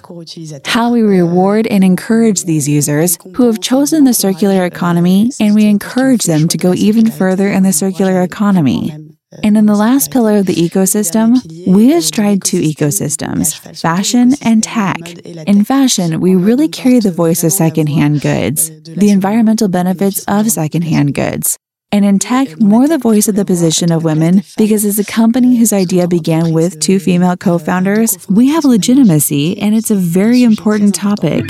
How 0.64 0.90
we 0.90 1.02
reward 1.02 1.66
and 1.66 1.84
encourage 1.84 2.44
these 2.44 2.68
users 2.68 3.18
who 3.36 3.46
have 3.46 3.60
chosen 3.60 4.04
the 4.04 4.14
circular 4.14 4.64
economy 4.64 5.30
and 5.40 5.54
we 5.54 5.66
encourage 5.66 6.24
them 6.24 6.48
to 6.48 6.58
go 6.58 6.72
even 6.74 7.10
further 7.10 7.48
in 7.48 7.62
the 7.62 7.72
circular 7.72 8.22
economy. 8.22 9.11
And 9.42 9.56
in 9.56 9.66
the 9.66 9.74
last 9.74 10.10
pillar 10.10 10.36
of 10.36 10.46
the 10.46 10.54
ecosystem, 10.54 11.36
we 11.66 11.94
astride 11.94 12.42
two 12.42 12.60
ecosystems 12.60 13.58
fashion 13.80 14.32
and 14.42 14.62
tech. 14.62 15.00
In 15.24 15.64
fashion, 15.64 16.20
we 16.20 16.34
really 16.34 16.68
carry 16.68 17.00
the 17.00 17.10
voice 17.10 17.42
of 17.44 17.52
secondhand 17.52 18.20
goods, 18.20 18.70
the 18.82 19.10
environmental 19.10 19.68
benefits 19.68 20.24
of 20.28 20.50
secondhand 20.50 21.14
goods. 21.14 21.58
And 21.90 22.04
in 22.06 22.18
tech, 22.18 22.58
more 22.58 22.88
the 22.88 22.96
voice 22.98 23.28
of 23.28 23.36
the 23.36 23.44
position 23.44 23.92
of 23.92 24.02
women, 24.02 24.42
because 24.56 24.84
as 24.84 24.98
a 24.98 25.04
company 25.04 25.56
whose 25.56 25.74
idea 25.74 26.08
began 26.08 26.52
with 26.52 26.80
two 26.80 26.98
female 26.98 27.36
co 27.36 27.58
founders, 27.58 28.16
we 28.30 28.48
have 28.48 28.64
legitimacy, 28.64 29.58
and 29.58 29.74
it's 29.74 29.90
a 29.90 29.94
very 29.94 30.42
important 30.42 30.94
topic. 30.94 31.44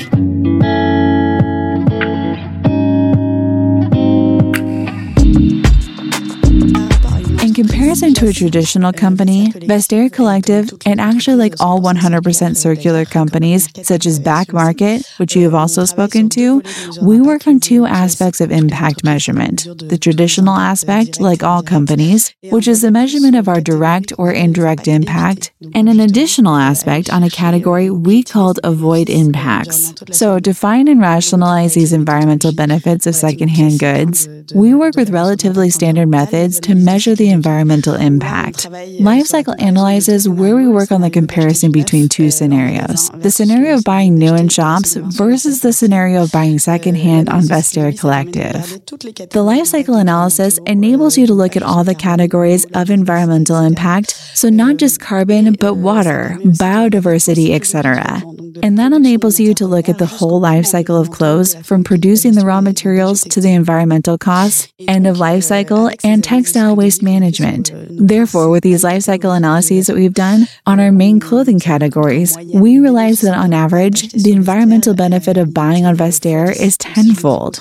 Comparison 7.92 8.14
to 8.14 8.30
a 8.30 8.32
traditional 8.32 8.90
company, 8.90 9.48
Vestiaire 9.52 10.10
Collective, 10.10 10.70
and 10.86 10.98
actually 10.98 11.36
like 11.36 11.60
all 11.60 11.78
100% 11.78 12.56
circular 12.56 13.04
companies, 13.04 13.68
such 13.86 14.06
as 14.06 14.18
Back 14.18 14.50
Market, 14.50 15.06
which 15.18 15.36
you 15.36 15.42
have 15.42 15.52
also 15.52 15.84
spoken 15.84 16.30
to, 16.30 16.62
we 17.02 17.20
work 17.20 17.46
on 17.46 17.60
two 17.60 17.84
aspects 17.84 18.40
of 18.40 18.50
impact 18.50 19.04
measurement. 19.04 19.66
The 19.78 19.98
traditional 19.98 20.54
aspect, 20.54 21.20
like 21.20 21.42
all 21.42 21.62
companies, 21.62 22.34
which 22.44 22.66
is 22.66 22.80
the 22.80 22.90
measurement 22.90 23.36
of 23.36 23.46
our 23.46 23.60
direct 23.60 24.14
or 24.16 24.32
indirect 24.32 24.88
impact, 24.88 25.52
and 25.74 25.86
an 25.86 26.00
additional 26.00 26.56
aspect 26.56 27.12
on 27.12 27.22
a 27.22 27.28
category 27.28 27.90
we 27.90 28.22
called 28.22 28.58
avoid 28.64 29.10
impacts. 29.10 29.92
So, 30.12 30.38
to 30.38 30.54
find 30.54 30.88
and 30.88 30.98
rationalize 31.00 31.74
these 31.74 31.92
environmental 31.92 32.54
benefits 32.54 33.06
of 33.06 33.14
secondhand 33.14 33.80
goods, 33.80 34.28
we 34.54 34.72
work 34.72 34.96
with 34.96 35.10
relatively 35.10 35.68
standard 35.68 36.08
methods 36.08 36.58
to 36.60 36.74
measure 36.74 37.14
the 37.14 37.28
environmental 37.28 37.81
impact. 37.90 38.70
Lifecycle 38.70 39.60
analyzes 39.60 40.28
where 40.28 40.56
we 40.56 40.66
work 40.68 40.92
on 40.92 41.00
the 41.00 41.10
comparison 41.10 41.72
between 41.72 42.08
two 42.08 42.30
scenarios 42.30 43.10
the 43.10 43.30
scenario 43.30 43.74
of 43.74 43.84
buying 43.84 44.14
new 44.14 44.34
in 44.34 44.48
shops 44.48 44.94
versus 44.94 45.60
the 45.60 45.72
scenario 45.72 46.22
of 46.22 46.32
buying 46.32 46.58
secondhand 46.58 47.28
on 47.28 47.42
Vestiaire 47.42 47.98
Collective. 47.98 48.62
The 48.86 49.42
lifecycle 49.42 50.00
analysis 50.00 50.58
enables 50.66 51.18
you 51.18 51.26
to 51.26 51.34
look 51.34 51.56
at 51.56 51.62
all 51.62 51.84
the 51.84 51.94
categories 51.94 52.64
of 52.74 52.90
environmental 52.90 53.58
impact, 53.58 54.10
so 54.34 54.48
not 54.48 54.76
just 54.76 55.00
carbon, 55.00 55.54
but 55.54 55.74
water, 55.74 56.38
biodiversity, 56.42 57.50
etc. 57.50 58.22
And 58.62 58.78
that 58.78 58.92
enables 58.92 59.38
you 59.38 59.54
to 59.54 59.66
look 59.66 59.88
at 59.88 59.98
the 59.98 60.06
whole 60.06 60.40
life 60.40 60.66
cycle 60.66 60.96
of 60.96 61.10
clothes 61.10 61.54
from 61.66 61.84
producing 61.84 62.34
the 62.34 62.44
raw 62.44 62.60
materials 62.60 63.22
to 63.22 63.40
the 63.40 63.52
environmental 63.52 64.18
costs, 64.18 64.72
end 64.88 65.06
of 65.06 65.18
life 65.18 65.44
cycle, 65.44 65.90
and 66.02 66.24
textile 66.24 66.74
waste 66.74 67.02
management. 67.02 67.70
Therefore, 67.90 68.48
with 68.48 68.62
these 68.62 68.84
life 68.84 69.04
cycle 69.04 69.32
analyses 69.32 69.86
that 69.86 69.96
we've 69.96 70.14
done 70.14 70.48
on 70.66 70.80
our 70.80 70.92
main 70.92 71.20
clothing 71.20 71.60
categories, 71.60 72.36
we 72.52 72.78
realize 72.78 73.20
that 73.20 73.36
on 73.36 73.52
average, 73.52 74.12
the 74.12 74.32
environmental 74.32 74.94
benefit 74.94 75.36
of 75.36 75.54
buying 75.54 75.84
on 75.84 75.96
Vestiaire 75.96 76.54
is 76.54 76.76
tenfold. 76.76 77.60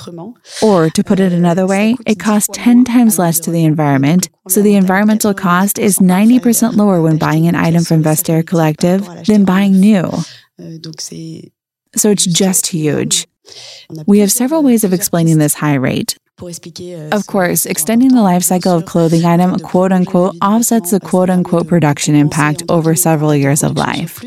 Or 0.61 0.89
to 0.89 1.03
put 1.03 1.19
it 1.19 1.31
another 1.31 1.67
way, 1.67 1.95
it 2.05 2.19
costs 2.19 2.49
10 2.53 2.85
times 2.85 3.19
less 3.19 3.39
to 3.41 3.51
the 3.51 3.65
environment, 3.65 4.29
so 4.47 4.61
the 4.61 4.75
environmental 4.75 5.33
cost 5.33 5.77
is 5.77 5.99
90% 5.99 6.75
lower 6.75 7.01
when 7.01 7.17
buying 7.17 7.47
an 7.47 7.55
item 7.55 7.83
from 7.83 8.03
Vestiaire 8.03 8.45
Collective 8.45 9.07
than 9.25 9.45
buying 9.45 9.79
new. 9.79 10.09
So 11.95 12.09
it's 12.09 12.25
just 12.25 12.67
huge. 12.67 13.27
We 14.05 14.19
have 14.19 14.31
several 14.31 14.63
ways 14.63 14.83
of 14.83 14.93
explaining 14.93 15.37
this 15.39 15.55
high 15.55 15.75
rate. 15.75 16.15
Of 17.11 17.27
course, 17.27 17.65
extending 17.65 18.09
the 18.15 18.21
life 18.21 18.43
cycle 18.43 18.71
of 18.75 18.85
clothing 18.85 19.25
item 19.25 19.59
quote 19.59 19.91
unquote 19.91 20.35
offsets 20.41 20.91
the 20.91 20.99
quote 20.99 21.29
unquote 21.29 21.67
production 21.67 22.15
impact 22.15 22.63
over 22.69 22.95
several 22.95 23.35
years 23.35 23.61
of 23.63 23.77
life. 23.77 24.19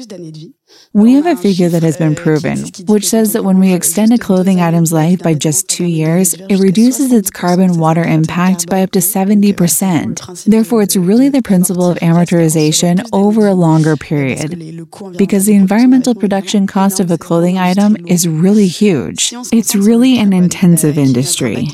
We 0.95 1.15
have 1.15 1.27
a 1.27 1.35
figure 1.35 1.69
that 1.71 1.83
has 1.83 1.97
been 1.97 2.15
proven, 2.15 2.67
which 2.87 3.09
says 3.09 3.33
that 3.33 3.43
when 3.43 3.59
we 3.59 3.75
extend 3.75 4.13
a 4.13 4.19
clothing 4.19 4.61
item's 4.61 4.93
life 4.93 5.21
by 5.25 5.35
just 5.35 5.69
two 5.69 5.87
years, 5.87 6.35
it 6.35 6.61
reduces 6.61 7.11
its 7.13 7.33
carbon 7.33 7.79
water 7.81 8.05
impact 8.05 8.69
by 8.69 8.85
up 8.85 8.93
to 8.93 9.01
70%. 9.01 10.45
Therefore, 10.45 10.83
it's 10.83 10.95
really 10.95 11.29
the 11.29 11.43
principle 11.43 11.91
of 11.91 11.99
amortization 11.99 13.05
over 13.13 13.49
a 13.49 13.55
longer 13.55 13.97
period. 13.97 14.87
Because 15.19 15.47
the 15.47 15.57
environmental 15.57 16.15
production 16.15 16.69
cost 16.69 17.01
of 17.01 17.11
a 17.11 17.19
clothing 17.19 17.59
item 17.59 17.97
is 18.07 18.29
really 18.29 18.69
huge. 18.69 19.35
It's 19.53 19.75
really 19.75 20.21
an 20.21 20.33
intensive 20.33 20.97
industry. 20.97 21.67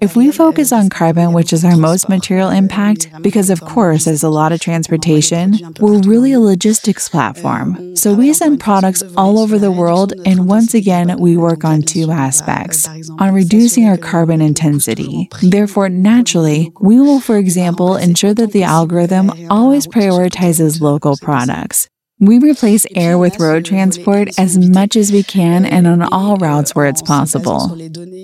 If 0.00 0.16
we 0.16 0.32
focus 0.32 0.72
on 0.72 0.88
carbon, 0.88 1.34
which 1.34 1.52
is 1.52 1.64
our 1.64 1.76
most 1.76 2.08
material 2.08 2.50
impact, 2.50 3.10
because 3.22 3.48
of 3.48 3.60
course 3.60 4.06
there's 4.06 4.24
a 4.24 4.28
lot 4.28 4.50
of 4.50 4.58
transportation, 4.58 5.56
we're 5.78 6.00
really 6.00 6.32
a 6.32 6.40
logistics 6.40 7.08
platform. 7.08 7.94
So 7.94 8.12
we 8.12 8.39
send 8.40 8.58
products 8.58 9.02
all 9.18 9.38
over 9.38 9.58
the 9.58 9.70
world, 9.70 10.14
and 10.24 10.48
once 10.48 10.72
again, 10.72 11.14
we 11.20 11.36
work 11.36 11.62
on 11.62 11.82
two 11.82 12.10
aspects 12.10 12.88
on 13.18 13.34
reducing 13.34 13.86
our 13.86 13.98
carbon 13.98 14.40
intensity. 14.40 15.28
Therefore, 15.42 15.90
naturally, 15.90 16.72
we 16.80 16.98
will, 16.98 17.20
for 17.20 17.36
example, 17.36 17.96
ensure 17.96 18.32
that 18.32 18.52
the 18.52 18.62
algorithm 18.62 19.30
always 19.50 19.86
prioritizes 19.86 20.80
local 20.80 21.18
products. 21.18 21.90
We 22.18 22.38
replace 22.38 22.86
air 22.94 23.18
with 23.18 23.40
road 23.40 23.66
transport 23.66 24.28
as 24.38 24.58
much 24.58 24.96
as 24.96 25.12
we 25.12 25.22
can 25.22 25.66
and 25.66 25.86
on 25.86 26.02
all 26.02 26.36
routes 26.36 26.74
where 26.74 26.86
it's 26.86 27.02
possible. 27.02 27.76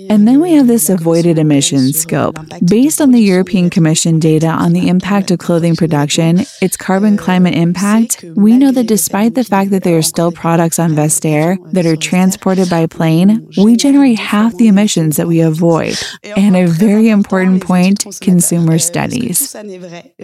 And 0.09 0.27
then 0.27 0.39
we 0.39 0.53
have 0.53 0.67
this 0.67 0.89
avoided 0.89 1.37
emissions 1.37 1.99
scope. 1.99 2.37
Based 2.65 3.01
on 3.01 3.11
the 3.11 3.19
European 3.19 3.69
Commission 3.69 4.19
data 4.19 4.47
on 4.47 4.73
the 4.73 4.87
impact 4.87 5.31
of 5.31 5.39
clothing 5.39 5.75
production, 5.75 6.41
its 6.61 6.77
carbon 6.77 7.17
climate 7.17 7.55
impact, 7.55 8.23
we 8.35 8.57
know 8.57 8.71
that 8.71 8.87
despite 8.87 9.35
the 9.35 9.43
fact 9.43 9.71
that 9.71 9.83
there 9.83 9.97
are 9.97 10.01
still 10.01 10.31
products 10.31 10.79
on 10.79 10.91
Vestiaire 10.91 11.57
that 11.71 11.85
are 11.85 11.95
transported 11.95 12.69
by 12.69 12.85
plane, 12.85 13.49
we 13.57 13.75
generate 13.75 14.19
half 14.19 14.55
the 14.57 14.67
emissions 14.67 15.17
that 15.17 15.27
we 15.27 15.41
avoid. 15.41 15.97
And 16.23 16.55
a 16.55 16.67
very 16.67 17.09
important 17.09 17.63
point 17.63 18.05
consumer 18.21 18.77
studies. 18.79 19.55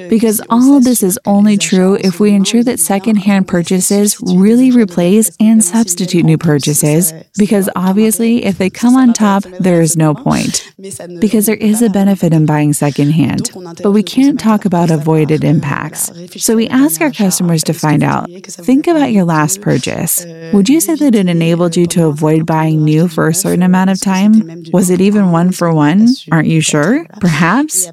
Because 0.10 0.42
all 0.50 0.78
of 0.78 0.84
this 0.84 1.04
is 1.04 1.20
only 1.26 1.58
true 1.58 1.96
if 1.96 2.20
we 2.20 2.32
ensure 2.32 2.64
that 2.64 2.80
secondhand 2.80 3.48
purchases 3.48 4.18
really 4.22 4.72
replace 4.72 5.36
and 5.40 5.64
substitute 5.64 6.24
new 6.24 6.38
purchases, 6.38 7.14
because 7.38 7.70
obviously, 7.76 8.46
if 8.46 8.58
they 8.58 8.70
come 8.70 8.96
on 8.96 9.14
top, 9.14 9.44
they're 9.60 9.73
there 9.74 9.82
is 9.82 9.98
no 9.98 10.14
point 10.14 10.72
because 11.20 11.48
there 11.48 11.56
is 11.56 11.82
a 11.82 11.90
benefit 11.90 12.32
in 12.32 12.46
buying 12.46 12.74
secondhand, 12.74 13.50
but 13.82 13.92
we 13.92 14.04
can't 14.04 14.40
talk 14.40 14.66
about 14.66 14.92
avoided 14.92 15.44
impacts. 15.44 16.12
So 16.44 16.56
we 16.56 16.68
ask 16.70 17.02
our 17.02 17.10
customers 17.10 17.64
to 17.64 17.74
find 17.74 18.04
out 18.04 18.30
think 18.46 18.86
about 18.86 19.12
your 19.12 19.24
last 19.24 19.62
purchase. 19.62 20.24
Would 20.54 20.70
you 20.70 20.80
say 20.80 20.94
that 20.94 21.16
it 21.16 21.28
enabled 21.28 21.76
you 21.76 21.88
to 21.88 22.06
avoid 22.06 22.46
buying 22.46 22.84
new 22.84 23.08
for 23.08 23.28
a 23.28 23.34
certain 23.34 23.64
amount 23.64 23.90
of 23.90 24.00
time? 24.00 24.64
Was 24.72 24.92
it 24.92 25.02
even 25.02 25.32
one 25.32 25.52
for 25.52 25.74
one? 25.74 26.08
Aren't 26.32 26.50
you 26.50 26.62
sure? 26.62 27.08
Perhaps? 27.20 27.88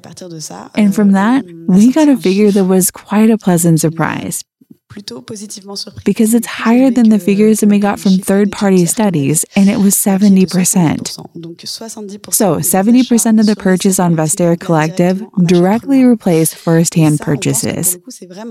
And 0.75 0.93
from 0.93 1.13
that, 1.13 1.43
we 1.67 1.91
got 1.91 2.09
a 2.09 2.15
figure 2.15 2.51
that 2.51 2.65
was 2.65 2.91
quite 2.91 3.31
a 3.31 3.39
pleasant 3.39 3.79
surprise 3.79 4.43
because 6.05 6.33
it's 6.33 6.47
higher 6.47 6.89
than 6.91 7.09
the 7.09 7.19
figures 7.19 7.59
that 7.59 7.69
we 7.69 7.79
got 7.79 7.99
from 7.99 8.17
third 8.17 8.51
party 8.51 8.85
studies, 8.85 9.45
and 9.55 9.69
it 9.69 9.77
was 9.77 9.95
70%. 9.95 11.07
So, 12.33 12.57
70% 12.57 13.39
of 13.39 13.45
the 13.45 13.55
purchase 13.55 13.99
on 13.99 14.15
Vestiaire 14.15 14.59
Collective 14.59 15.23
directly 15.45 16.03
replaced 16.03 16.55
first 16.55 16.95
hand 16.95 17.19
purchases. 17.19 17.95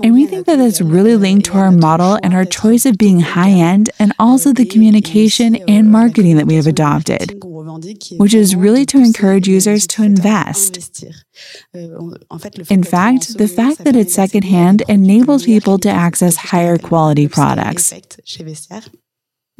And 0.03 0.13
we 0.13 0.25
think 0.25 0.45
that 0.47 0.57
that's 0.57 0.81
really 0.81 1.15
linked 1.15 1.45
to 1.47 1.53
our 1.53 1.71
model 1.71 2.19
and 2.23 2.33
our 2.33 2.45
choice 2.45 2.85
of 2.85 2.97
being 2.97 3.19
high 3.19 3.51
end 3.51 3.89
and 3.99 4.13
also 4.19 4.53
the 4.53 4.65
communication 4.65 5.55
and 5.67 5.91
marketing 5.91 6.37
that 6.37 6.47
we 6.47 6.55
have 6.55 6.67
adopted, 6.67 7.41
which 8.17 8.33
is 8.33 8.55
really 8.55 8.85
to 8.87 8.97
encourage 8.97 9.47
users 9.47 9.85
to 9.87 10.03
invest. 10.03 11.05
In 11.73 12.83
fact, 12.83 13.37
the 13.37 13.47
fact 13.47 13.83
that 13.85 13.95
it's 13.95 14.13
secondhand 14.13 14.83
enables 14.87 15.45
people 15.45 15.77
to 15.79 15.89
access 15.89 16.35
higher 16.35 16.77
quality 16.77 17.27
products. 17.27 17.93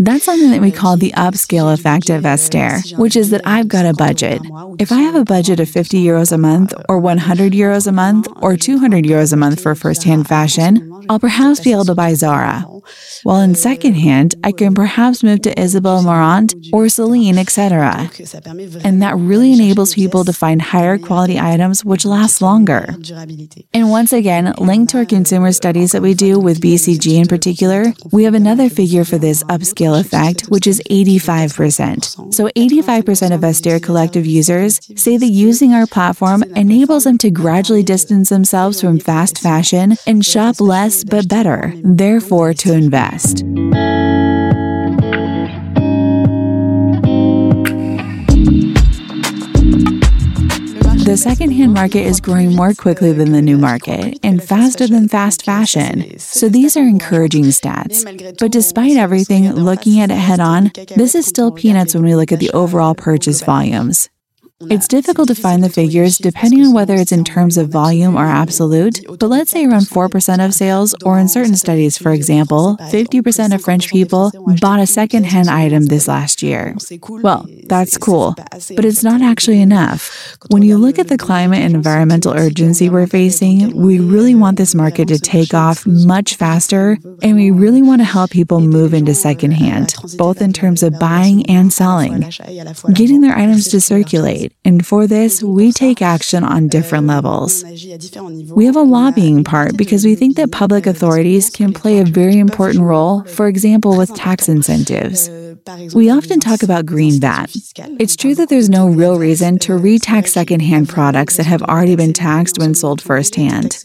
That's 0.04 0.24
something 0.24 0.50
that 0.50 0.62
we 0.62 0.72
call 0.72 0.98
the 0.98 1.12
upscale 1.12 1.72
effect 1.72 2.10
of 2.10 2.24
Vestiaire, 2.24 2.98
which 2.98 3.16
is 3.16 3.30
that 3.30 3.42
I've 3.46 3.68
got 3.68 3.86
a 3.86 3.94
budget. 3.94 4.42
If 4.80 4.92
I 4.92 5.00
have 5.02 5.14
a 5.14 5.24
budget 5.24 5.60
of 5.60 5.70
50 5.70 6.04
euros 6.04 6.32
a 6.32 6.40
month, 6.40 6.74
or 6.90 6.98
100 6.98 7.54
euros 7.54 7.86
a 7.86 7.92
month, 7.92 8.28
or 8.38 8.58
200 8.58 9.06
euros 9.06 9.32
a 9.32 9.36
month 9.36 9.62
for 9.62 9.76
first-hand 9.76 10.28
fashion, 10.28 10.88
I'll 11.08 11.20
perhaps 11.20 11.60
be 11.60 11.72
able 11.72 11.86
to 11.86 11.94
buy 11.94 12.16
Zara. 12.16 12.66
While 13.24 13.42
in 13.42 13.54
secondhand, 13.54 14.34
I 14.44 14.52
can 14.52 14.74
perhaps 14.74 15.22
move 15.22 15.44
to 15.44 15.60
Isabel 15.60 16.02
Marant 16.02 16.56
or 16.74 16.90
Celine, 16.90 17.38
etc. 17.38 18.10
And 18.84 19.04
that 19.04 19.16
really 19.18 19.54
enables 19.54 19.94
people 19.94 20.24
to 20.26 20.34
find 20.34 20.62
higher 20.62 20.98
quality 20.98 21.40
items 21.40 21.86
which 21.86 22.06
last 22.06 22.42
longer. 22.42 22.96
And 23.74 23.92
once 23.92 24.14
again, 24.14 24.54
linked 24.58 24.92
to 24.92 24.98
our 24.98 25.06
consumer 25.06 25.52
studies 25.52 25.92
that 25.92 26.02
we 26.02 26.16
do 26.16 26.40
with 26.40 26.60
BCG 26.60 27.20
in 27.20 27.28
particular, 27.28 27.94
we 28.12 28.24
have 28.24 28.34
another 28.34 28.68
figure 28.68 29.06
for 29.06 29.20
this 29.20 29.44
upscale 29.44 29.91
effect, 29.96 30.46
which 30.50 30.68
is 30.68 30.82
85%. 30.90 32.34
So 32.34 32.48
85% 32.48 33.34
of 33.34 33.42
Vestiaire 33.42 33.84
Collective 33.84 34.26
users 34.26 34.80
say 34.96 35.18
that 35.18 35.28
using 35.28 35.74
our 35.74 35.88
platform 35.88 36.44
enables 36.56 37.04
them 37.04 37.18
to 37.20 37.32
gradually 37.32 37.84
distance 37.84 38.30
themselves 38.30 38.82
from 38.82 39.00
fast 39.00 39.38
fashion 39.38 39.98
and 40.08 40.26
shop 40.26 40.62
less 40.62 41.04
but 41.04 41.28
better, 41.28 41.74
therefore 41.84 42.54
to 42.54 42.74
invest. 42.74 43.44
The 51.04 51.18
secondhand 51.18 51.74
market 51.74 52.02
is 52.02 52.22
growing 52.22 52.56
more 52.56 52.74
quickly 52.76 53.12
than 53.12 53.32
the 53.32 53.42
new 53.42 53.58
market 53.58 54.20
and 54.22 54.42
faster 54.42 54.86
than 54.86 55.08
fast 55.08 55.44
fashion. 55.44 56.20
So 56.20 56.48
these 56.48 56.78
are 56.78 56.88
encouraging 56.88 57.46
stats. 57.46 58.38
But 58.38 58.52
despite 58.52 58.98
everything, 58.98 59.52
looking 59.52 60.00
at 60.00 60.12
it 60.12 60.16
head 60.16 60.40
on, 60.40 60.72
this 60.96 61.16
is 61.16 61.26
still 61.26 61.52
peanuts 61.52 61.96
when 61.96 62.04
we 62.04 62.16
look 62.16 62.32
at 62.32 62.40
the 62.40 62.52
overall 62.52 62.94
purchase 62.94 63.42
volumes. 63.42 64.10
It's 64.70 64.88
difficult 64.88 65.28
to 65.30 65.36
find 65.36 65.64
the 65.64 65.70
figures 65.70 66.18
depending 66.18 66.66
on 66.66 66.74
whether 66.74 66.96
it's 66.96 67.12
in 67.12 67.24
terms 67.24 67.58
of 67.58 67.70
volume 67.70 68.16
or 68.16 68.26
absolute, 68.26 69.00
but 69.08 69.28
let's 69.28 69.52
say 69.52 69.66
around 69.66 69.84
4% 69.84 70.46
of 70.46 70.54
sales, 70.54 70.94
or 71.04 71.18
in 71.18 71.28
certain 71.28 71.56
studies, 71.56 71.98
for 71.98 72.12
example, 72.12 72.78
50% 72.80 73.56
of 73.56 73.62
French 73.62 73.90
people 73.90 74.32
bought 74.60 74.80
a 74.80 74.88
second-hand 74.88 75.50
item 75.50 75.86
this 75.86 76.08
last 76.08 76.44
year. 76.44 76.76
Well, 77.08 77.48
that's 77.66 77.98
cool, 77.98 78.36
but 78.38 78.86
it's 78.86 79.04
not 79.04 79.22
actually 79.22 79.62
enough. 79.62 80.38
When 80.50 80.64
you 80.64 80.78
look 80.78 81.00
at 81.00 81.08
the 81.08 81.18
climate 81.18 81.62
and 81.62 81.74
environmental 81.74 82.34
urgency 82.34 82.90
we're 82.90 83.08
facing, 83.08 83.76
we 83.76 84.00
really 84.00 84.36
want 84.36 84.58
this 84.58 84.76
market 84.76 85.08
to 85.08 85.20
take 85.20 85.54
off 85.54 85.86
much 85.88 86.36
faster, 86.36 86.98
and 87.24 87.36
we 87.36 87.52
really 87.52 87.82
want 87.82 88.02
to 88.02 88.06
help 88.06 88.32
people 88.32 88.60
move 88.60 88.94
into 88.94 89.14
secondhand, 89.14 89.96
both 90.18 90.42
in 90.42 90.54
terms 90.54 90.84
of 90.84 91.00
buying 91.00 91.46
and 91.48 91.74
selling, 91.74 92.30
getting 92.94 93.22
their 93.22 93.36
items 93.36 93.70
to 93.70 93.82
circulate 93.82 94.51
and 94.64 94.86
for 94.86 95.08
this, 95.08 95.42
we 95.42 95.72
take 95.72 96.02
action 96.02 96.44
on 96.44 96.68
different 96.68 97.08
levels. 97.08 97.64
We 98.52 98.66
have 98.66 98.76
a 98.76 98.82
lobbying 98.82 99.44
part 99.44 99.76
because 99.76 100.06
we 100.06 100.16
think 100.16 100.36
that 100.38 100.52
public 100.52 100.86
authorities 100.86 101.50
can 101.50 101.74
play 101.74 102.00
a 102.00 102.06
very 102.06 102.38
important 102.38 102.84
role, 102.84 103.24
for 103.24 103.48
example, 103.48 103.98
with 103.98 104.14
tax 104.14 104.48
incentives. 104.48 105.30
We 105.94 106.10
often 106.10 106.40
talk 106.40 106.64
about 106.64 106.86
green 106.86 107.20
VAT. 107.20 107.52
It's 108.00 108.16
true 108.16 108.36
that 108.36 108.50
there's 108.50 108.70
no 108.70 108.88
real 108.88 109.20
reason 109.20 109.60
to 109.60 109.74
retax 109.74 110.30
secondhand 110.30 110.90
products 110.90 111.38
that 111.38 111.46
have 111.46 111.62
already 111.64 111.96
been 111.96 112.14
taxed 112.14 112.58
when 112.58 112.74
sold 112.74 113.02
firsthand. 113.02 113.84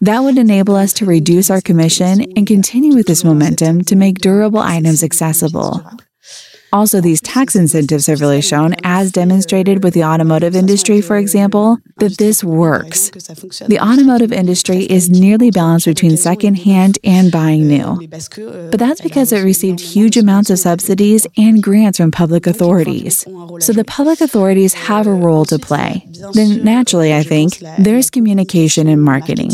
That 0.00 0.20
would 0.20 0.38
enable 0.38 0.76
us 0.76 0.92
to 0.94 1.06
reduce 1.06 1.50
our 1.50 1.60
commission 1.60 2.22
and 2.36 2.46
continue 2.46 2.94
with 2.94 3.06
this 3.06 3.24
momentum 3.24 3.82
to 3.84 3.96
make 3.96 4.18
durable 4.18 4.60
items 4.60 5.02
accessible. 5.02 5.84
Also, 6.72 7.00
these 7.00 7.20
tax 7.20 7.54
incentives 7.56 8.06
have 8.06 8.20
really 8.20 8.42
shown, 8.42 8.74
as 8.82 9.12
demonstrated 9.12 9.82
with 9.84 9.94
the 9.94 10.04
automotive 10.04 10.54
industry, 10.54 11.00
for 11.00 11.16
example, 11.16 11.78
that 11.98 12.18
this 12.18 12.42
works. 12.42 13.10
The 13.10 13.78
automotive 13.80 14.32
industry 14.32 14.84
is 14.84 15.08
nearly 15.08 15.50
balanced 15.50 15.86
between 15.86 16.16
secondhand 16.16 16.98
and 17.04 17.30
buying 17.30 17.68
new. 17.68 18.08
But 18.08 18.78
that's 18.78 19.00
because 19.00 19.32
it 19.32 19.42
received 19.42 19.80
huge 19.80 20.16
amounts 20.16 20.50
of 20.50 20.58
subsidies 20.58 21.26
and 21.36 21.62
grants 21.62 21.98
from 21.98 22.10
public 22.10 22.46
authorities. 22.46 23.20
So 23.60 23.72
the 23.72 23.84
public 23.86 24.20
authorities 24.20 24.74
have 24.74 25.06
a 25.06 25.12
role 25.12 25.44
to 25.46 25.58
play. 25.58 26.06
Then, 26.32 26.64
naturally, 26.64 27.14
I 27.14 27.22
think, 27.22 27.58
there's 27.78 28.10
communication 28.10 28.88
and 28.88 29.02
marketing. 29.02 29.50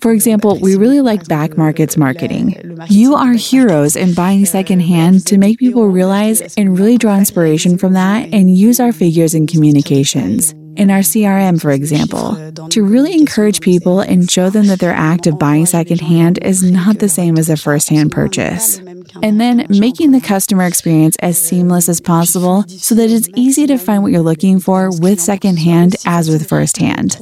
For 0.00 0.12
example, 0.12 0.60
we 0.60 0.76
really 0.76 1.00
like 1.00 1.26
Back 1.26 1.56
Market's 1.56 1.96
marketing. 1.96 2.78
You 2.88 3.16
are 3.16 3.32
heroes 3.32 3.96
in 3.96 4.14
buying 4.14 4.46
secondhand 4.46 5.26
to 5.26 5.38
make 5.38 5.58
people 5.58 5.88
realize 5.88 6.54
and 6.56 6.78
really 6.78 6.98
draw 6.98 7.16
inspiration 7.16 7.76
from 7.78 7.94
that 7.94 8.32
and 8.32 8.56
use 8.56 8.78
our 8.78 8.92
figures 8.92 9.34
in 9.34 9.48
communications. 9.48 10.54
In 10.78 10.92
our 10.92 11.00
CRM, 11.00 11.60
for 11.60 11.72
example, 11.72 12.68
to 12.68 12.84
really 12.84 13.12
encourage 13.12 13.60
people 13.60 13.98
and 13.98 14.30
show 14.30 14.48
them 14.48 14.68
that 14.68 14.78
their 14.78 14.92
act 14.92 15.26
of 15.26 15.36
buying 15.36 15.66
secondhand 15.66 16.38
is 16.38 16.62
not 16.62 17.00
the 17.00 17.08
same 17.08 17.36
as 17.36 17.50
a 17.50 17.56
first-hand 17.56 18.12
purchase 18.12 18.78
and 19.20 19.40
then 19.40 19.66
making 19.68 20.12
the 20.12 20.20
customer 20.20 20.64
experience 20.64 21.16
as 21.16 21.36
seamless 21.36 21.88
as 21.88 22.00
possible 22.00 22.62
so 22.68 22.94
that 22.94 23.10
it's 23.10 23.28
easy 23.34 23.66
to 23.66 23.76
find 23.76 24.04
what 24.04 24.12
you're 24.12 24.20
looking 24.20 24.60
for 24.60 24.90
with 25.00 25.20
secondhand 25.20 25.96
as 26.06 26.30
with 26.30 26.48
firsthand. 26.48 27.16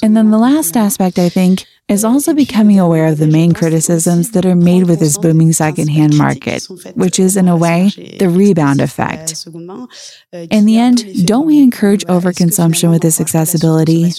And 0.00 0.16
then 0.16 0.30
the 0.30 0.38
last 0.38 0.76
aspect, 0.76 1.18
I 1.18 1.28
think, 1.28 1.66
is 1.88 2.04
also 2.04 2.34
becoming 2.34 2.78
aware 2.78 3.06
of 3.06 3.18
the 3.18 3.26
main 3.26 3.52
criticisms 3.52 4.30
that 4.30 4.46
are 4.46 4.54
made 4.54 4.84
with 4.84 5.00
this 5.00 5.18
booming 5.18 5.52
secondhand 5.52 6.16
market, 6.16 6.68
which 6.94 7.18
is, 7.18 7.36
in 7.36 7.48
a 7.48 7.56
way, 7.56 7.90
the 8.20 8.28
rebound 8.28 8.80
effect. 8.80 9.44
In 10.32 10.66
the 10.66 10.78
end, 10.78 11.26
don't 11.26 11.46
we 11.46 11.60
encourage 11.60 12.04
overconsumption 12.04 12.59
with 12.90 13.02
this 13.02 13.20
accessibility? 13.20 14.10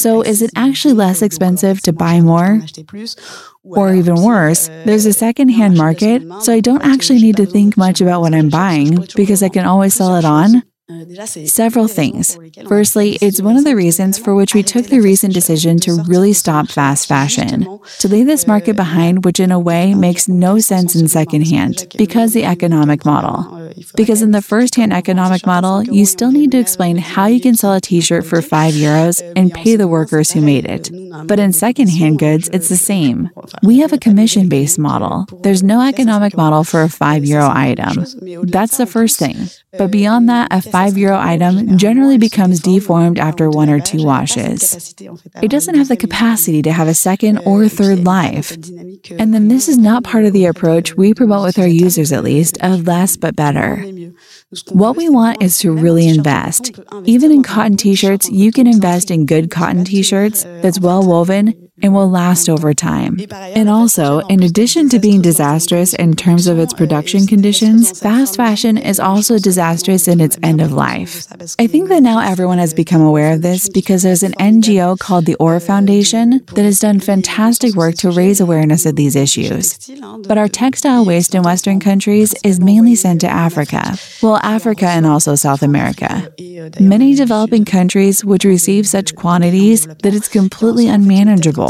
So, 0.00 0.22
is 0.22 0.42
it 0.42 0.50
actually 0.56 0.94
less 0.94 1.22
expensive 1.22 1.80
to 1.82 1.92
buy 1.92 2.20
more? 2.20 2.60
Or 3.62 3.94
even 3.94 4.20
worse, 4.22 4.66
there's 4.84 5.06
a 5.06 5.12
second-hand 5.12 5.76
market, 5.76 6.22
so 6.42 6.52
I 6.52 6.60
don't 6.60 6.82
actually 6.82 7.20
need 7.22 7.36
to 7.36 7.46
think 7.46 7.76
much 7.76 8.00
about 8.00 8.20
what 8.20 8.34
I'm 8.34 8.48
buying 8.48 9.06
because 9.14 9.42
I 9.44 9.48
can 9.48 9.64
always 9.64 9.94
sell 9.94 10.16
it 10.16 10.24
on? 10.24 10.64
Several 11.46 11.88
things. 11.88 12.38
Firstly, 12.68 13.18
it's 13.20 13.40
one 13.40 13.56
of 13.56 13.64
the 13.64 13.76
reasons 13.76 14.18
for 14.18 14.34
which 14.34 14.54
we 14.54 14.62
took 14.62 14.86
the 14.86 15.00
recent 15.00 15.34
decision 15.34 15.78
to 15.80 16.02
really 16.06 16.32
stop 16.32 16.68
fast 16.68 17.08
fashion, 17.08 17.80
to 17.98 18.08
leave 18.08 18.26
this 18.26 18.46
market 18.46 18.76
behind, 18.76 19.24
which 19.24 19.40
in 19.40 19.52
a 19.52 19.58
way 19.58 19.94
makes 19.94 20.28
no 20.28 20.58
sense 20.58 20.94
in 20.94 21.08
secondhand 21.08 21.86
because 21.96 22.32
the 22.32 22.44
economic 22.44 23.04
model. 23.04 23.72
Because 23.94 24.22
in 24.22 24.32
the 24.32 24.42
first 24.42 24.74
hand 24.74 24.92
economic 24.92 25.46
model, 25.46 25.82
you 25.82 26.06
still 26.06 26.32
need 26.32 26.50
to 26.52 26.58
explain 26.58 26.96
how 26.96 27.26
you 27.26 27.40
can 27.40 27.56
sell 27.56 27.74
a 27.74 27.80
t 27.80 28.00
shirt 28.00 28.24
for 28.24 28.42
5 28.42 28.74
euros 28.74 29.22
and 29.36 29.52
pay 29.52 29.76
the 29.76 29.88
workers 29.88 30.30
who 30.30 30.40
made 30.40 30.66
it. 30.66 30.90
But 31.24 31.38
in 31.38 31.52
second 31.52 31.88
hand 31.88 32.18
goods, 32.18 32.48
it's 32.52 32.68
the 32.68 32.76
same. 32.76 33.30
We 33.62 33.78
have 33.78 33.92
a 33.92 33.98
commission 33.98 34.48
based 34.48 34.78
model. 34.78 35.26
There's 35.42 35.62
no 35.62 35.80
economic 35.80 36.36
model 36.36 36.64
for 36.64 36.82
a 36.82 36.88
5 36.88 37.24
euro 37.24 37.48
item. 37.48 38.04
That's 38.44 38.76
the 38.76 38.86
first 38.86 39.18
thing. 39.18 39.36
But 39.76 39.90
beyond 39.90 40.28
that, 40.28 40.48
a 40.50 40.60
5 40.62 40.98
euro 40.98 41.18
item 41.18 41.78
generally 41.78 42.18
becomes 42.18 42.60
deformed 42.60 43.18
after 43.18 43.50
one 43.50 43.70
or 43.70 43.80
two 43.80 44.04
washes. 44.04 44.94
It 45.42 45.50
doesn't 45.50 45.76
have 45.76 45.88
the 45.88 45.96
capacity 45.96 46.62
to 46.62 46.72
have 46.72 46.88
a 46.88 46.94
second 46.94 47.38
or 47.38 47.68
third 47.68 48.04
life. 48.04 48.52
And 48.52 49.34
then 49.34 49.48
this 49.48 49.68
is 49.68 49.78
not 49.78 50.04
part 50.04 50.24
of 50.24 50.32
the 50.32 50.46
approach 50.46 50.96
we 50.96 51.14
promote 51.14 51.44
with 51.44 51.58
our 51.58 51.68
users, 51.68 52.12
at 52.12 52.24
least, 52.24 52.58
of 52.62 52.86
less 52.86 53.16
but 53.16 53.36
better. 53.36 53.84
What 54.70 54.96
we 54.96 55.08
want 55.08 55.40
is 55.40 55.58
to 55.58 55.70
really 55.70 56.08
invest. 56.08 56.72
Even 57.04 57.30
in 57.30 57.44
cotton 57.44 57.76
t 57.76 57.94
shirts, 57.94 58.28
you 58.28 58.50
can 58.50 58.66
invest 58.66 59.08
in 59.12 59.24
good 59.24 59.48
cotton 59.48 59.84
t 59.84 60.02
shirts 60.02 60.42
that's 60.60 60.80
well 60.80 61.06
woven 61.06 61.69
and 61.82 61.94
will 61.94 62.08
last 62.08 62.48
over 62.48 62.74
time. 62.74 63.18
And 63.30 63.68
also, 63.68 64.18
in 64.28 64.42
addition 64.42 64.88
to 64.90 64.98
being 64.98 65.22
disastrous 65.22 65.94
in 65.94 66.14
terms 66.14 66.46
of 66.46 66.58
its 66.58 66.74
production 66.74 67.26
conditions, 67.26 67.98
fast 67.98 68.36
fashion 68.36 68.76
is 68.76 69.00
also 69.00 69.38
disastrous 69.38 70.08
in 70.08 70.20
its 70.20 70.38
end 70.42 70.60
of 70.60 70.72
life. 70.72 71.26
I 71.58 71.66
think 71.66 71.88
that 71.88 72.02
now 72.02 72.20
everyone 72.20 72.58
has 72.58 72.74
become 72.74 73.00
aware 73.00 73.32
of 73.32 73.42
this 73.42 73.68
because 73.68 74.02
there's 74.02 74.22
an 74.22 74.32
NGO 74.32 74.98
called 74.98 75.26
the 75.26 75.36
OR 75.36 75.60
Foundation 75.60 76.44
that 76.54 76.64
has 76.64 76.80
done 76.80 77.00
fantastic 77.00 77.74
work 77.74 77.94
to 77.96 78.10
raise 78.10 78.40
awareness 78.40 78.86
of 78.86 78.96
these 78.96 79.16
issues. 79.16 79.90
But 80.26 80.38
our 80.38 80.48
textile 80.48 81.04
waste 81.04 81.34
in 81.34 81.42
Western 81.42 81.80
countries 81.80 82.34
is 82.44 82.60
mainly 82.60 82.94
sent 82.94 83.20
to 83.22 83.28
Africa, 83.28 83.96
well, 84.22 84.36
Africa 84.42 84.86
and 84.86 85.06
also 85.06 85.34
South 85.34 85.62
America. 85.62 86.32
Many 86.80 87.14
developing 87.14 87.64
countries 87.64 88.24
would 88.24 88.44
receive 88.44 88.86
such 88.86 89.14
quantities 89.14 89.86
that 89.86 90.14
it's 90.14 90.28
completely 90.28 90.88
unmanageable 90.88 91.69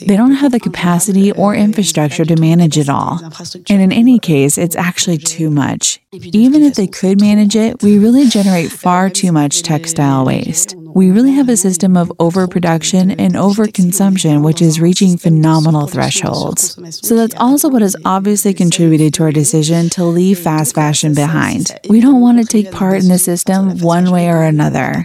they 0.00 0.16
don't 0.16 0.32
have 0.32 0.52
the 0.52 0.60
capacity 0.60 1.32
or 1.32 1.54
infrastructure 1.54 2.24
to 2.24 2.36
manage 2.36 2.78
it 2.78 2.88
all. 2.88 3.20
And 3.68 3.82
in 3.82 3.92
any 3.92 4.18
case, 4.18 4.58
it's 4.58 4.76
actually 4.76 5.18
too 5.18 5.50
much. 5.50 6.00
Even 6.12 6.62
if 6.62 6.74
they 6.74 6.86
could 6.86 7.20
manage 7.20 7.56
it, 7.56 7.82
we 7.82 7.98
really 7.98 8.28
generate 8.38 8.70
far 8.70 9.10
too 9.10 9.32
much 9.32 9.62
textile 9.62 10.24
waste 10.24 10.74
we 10.98 11.12
really 11.12 11.30
have 11.30 11.48
a 11.48 11.56
system 11.56 11.96
of 11.96 12.10
overproduction 12.18 13.12
and 13.12 13.34
overconsumption, 13.34 14.42
which 14.42 14.60
is 14.60 14.80
reaching 14.80 15.16
phenomenal 15.16 15.86
thresholds. 15.86 16.76
So 17.06 17.14
that's 17.14 17.36
also 17.36 17.68
what 17.68 17.82
has 17.82 17.94
obviously 18.04 18.52
contributed 18.52 19.14
to 19.14 19.22
our 19.22 19.30
decision 19.30 19.90
to 19.90 20.02
leave 20.02 20.40
fast 20.40 20.74
fashion 20.74 21.14
behind. 21.14 21.70
We 21.88 22.00
don't 22.00 22.20
want 22.20 22.38
to 22.38 22.44
take 22.44 22.72
part 22.72 23.00
in 23.00 23.08
the 23.08 23.18
system 23.18 23.78
one 23.78 24.10
way 24.10 24.28
or 24.28 24.42
another. 24.42 25.04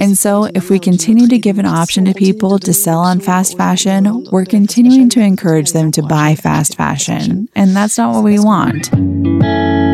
And 0.00 0.16
so, 0.16 0.44
if 0.44 0.70
we 0.70 0.78
continue 0.78 1.28
to 1.28 1.36
give 1.38 1.58
an 1.58 1.66
option 1.66 2.06
to 2.06 2.14
people 2.14 2.58
to 2.60 2.72
sell 2.72 3.00
on 3.00 3.20
fast 3.20 3.58
fashion, 3.58 4.24
we're 4.32 4.46
continuing 4.46 5.10
to 5.10 5.20
encourage 5.20 5.72
them 5.72 5.90
to 5.92 6.02
buy 6.02 6.36
fast 6.36 6.74
fashion, 6.74 7.50
and 7.54 7.76
that's 7.76 7.98
not 7.98 8.14
what 8.14 8.24
we 8.24 8.38
want. 8.38 9.93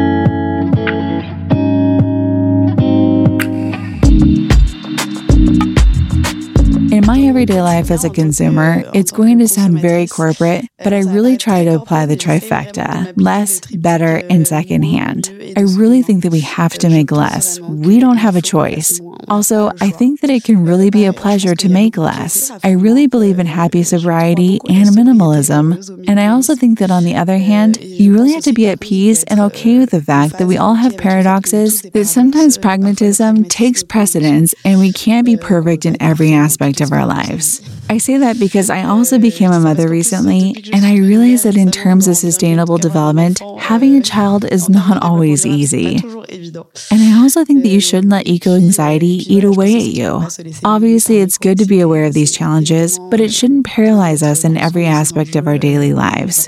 Everyday 7.40 7.62
life 7.62 7.90
as 7.90 8.05
a 8.05 8.11
consumer, 8.11 8.83
it's 8.92 9.11
going 9.11 9.38
to 9.38 9.48
sound 9.48 9.81
very 9.81 10.07
corporate, 10.07 10.66
but 10.85 10.92
I 10.92 10.98
really 10.98 11.38
try 11.38 11.64
to 11.64 11.76
apply 11.76 12.05
the 12.05 12.14
trifecta 12.14 13.14
less, 13.16 13.61
better, 13.61 14.20
and 14.29 14.46
secondhand. 14.46 15.31
I 15.57 15.62
really 15.62 16.03
think 16.03 16.22
that 16.22 16.33
we 16.33 16.40
have 16.40 16.74
to 16.74 16.90
make 16.90 17.11
less. 17.11 17.59
We 17.59 17.98
don't 17.98 18.18
have 18.18 18.37
a 18.37 18.42
choice. 18.42 19.00
Also, 19.29 19.70
I 19.81 19.88
think 19.88 20.20
that 20.20 20.29
it 20.29 20.44
can 20.44 20.66
really 20.66 20.90
be 20.90 21.07
a 21.07 21.14
pleasure 21.14 21.55
to 21.55 21.68
make 21.70 21.96
less. 21.96 22.50
I 22.62 22.72
really 22.72 23.07
believe 23.07 23.38
in 23.38 23.46
happy 23.46 23.85
sobriety 23.85 24.59
and 24.68 24.90
minimalism. 24.90 26.05
And 26.09 26.20
I 26.20 26.26
also 26.26 26.55
think 26.55 26.79
that 26.81 26.90
on 26.90 27.05
the 27.05 27.16
other 27.16 27.38
hand, 27.38 27.83
you 27.83 28.12
really 28.12 28.33
have 28.33 28.44
to 28.44 28.53
be 28.53 28.68
at 28.68 28.81
peace 28.81 29.24
and 29.24 29.40
okay 29.40 29.79
with 29.79 29.92
the 29.92 30.03
fact 30.03 30.37
that 30.37 30.46
we 30.46 30.59
all 30.59 30.74
have 30.74 30.98
paradoxes, 30.98 31.81
that 31.81 32.05
sometimes 32.05 32.59
pragmatism 32.59 33.44
takes 33.44 33.83
precedence 33.83 34.55
and 34.62 34.79
we 34.79 34.92
can't 34.92 35.24
be 35.24 35.38
perfect 35.38 35.87
in 35.87 35.96
every 36.03 36.35
aspect 36.35 36.83
of 36.83 36.92
our 36.92 37.07
lives. 37.30 37.79
I 37.90 37.98
say 37.98 38.18
that 38.18 38.38
because 38.38 38.70
I 38.70 38.85
also 38.85 39.18
became 39.18 39.50
a 39.50 39.59
mother 39.59 39.88
recently, 39.88 40.55
and 40.72 40.87
I 40.87 40.98
realized 40.98 41.44
that 41.44 41.57
in 41.57 41.72
terms 41.72 42.07
of 42.07 42.16
sustainable 42.16 42.79
development, 42.79 43.42
having 43.59 43.96
a 43.96 44.00
child 44.00 44.44
is 44.44 44.68
not 44.68 45.03
always 45.03 45.44
easy. 45.44 45.96
And 45.96 47.03
I 47.03 47.18
also 47.20 47.44
think 47.44 47.64
that 47.64 47.68
you 47.68 47.81
shouldn't 47.81 48.12
let 48.12 48.29
eco 48.29 48.55
anxiety 48.55 49.24
eat 49.26 49.42
away 49.42 49.74
at 49.74 49.87
you. 49.87 50.24
Obviously, 50.64 51.18
it's 51.18 51.37
good 51.37 51.59
to 51.59 51.66
be 51.66 51.81
aware 51.81 52.05
of 52.05 52.14
these 52.14 52.31
challenges, 52.31 52.96
but 53.11 53.18
it 53.18 53.33
shouldn't 53.33 53.66
paralyze 53.66 54.22
us 54.22 54.44
in 54.44 54.57
every 54.57 54.87
aspect 54.87 55.35
of 55.35 55.48
our 55.48 55.59
daily 55.59 55.92
lives. 55.92 56.46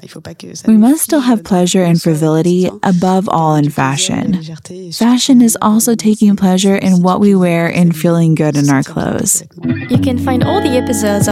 We 0.69 0.77
must 0.77 1.03
still 1.03 1.23
have 1.23 1.43
pleasure 1.43 1.83
and 1.83 2.01
frivolity 2.01 2.71
above 2.85 3.29
all 3.29 3.57
in 3.57 3.69
fashion. 3.69 4.41
Fashion 4.93 5.43
is 5.43 5.59
also 5.61 5.97
taking 5.97 6.37
pleasure 6.37 6.77
in 6.77 7.03
what 7.03 7.19
we 7.19 7.35
wear 7.35 7.67
and 7.67 7.97
feeling 7.97 8.37
good 8.37 8.57
in 8.57 8.71
our 8.71 8.85
clothes. 8.85 9.43
You 9.91 9.99
can 9.99 10.19
find 10.19 10.45
all 10.45 10.63
the 10.63 10.77
episodes 10.77 11.32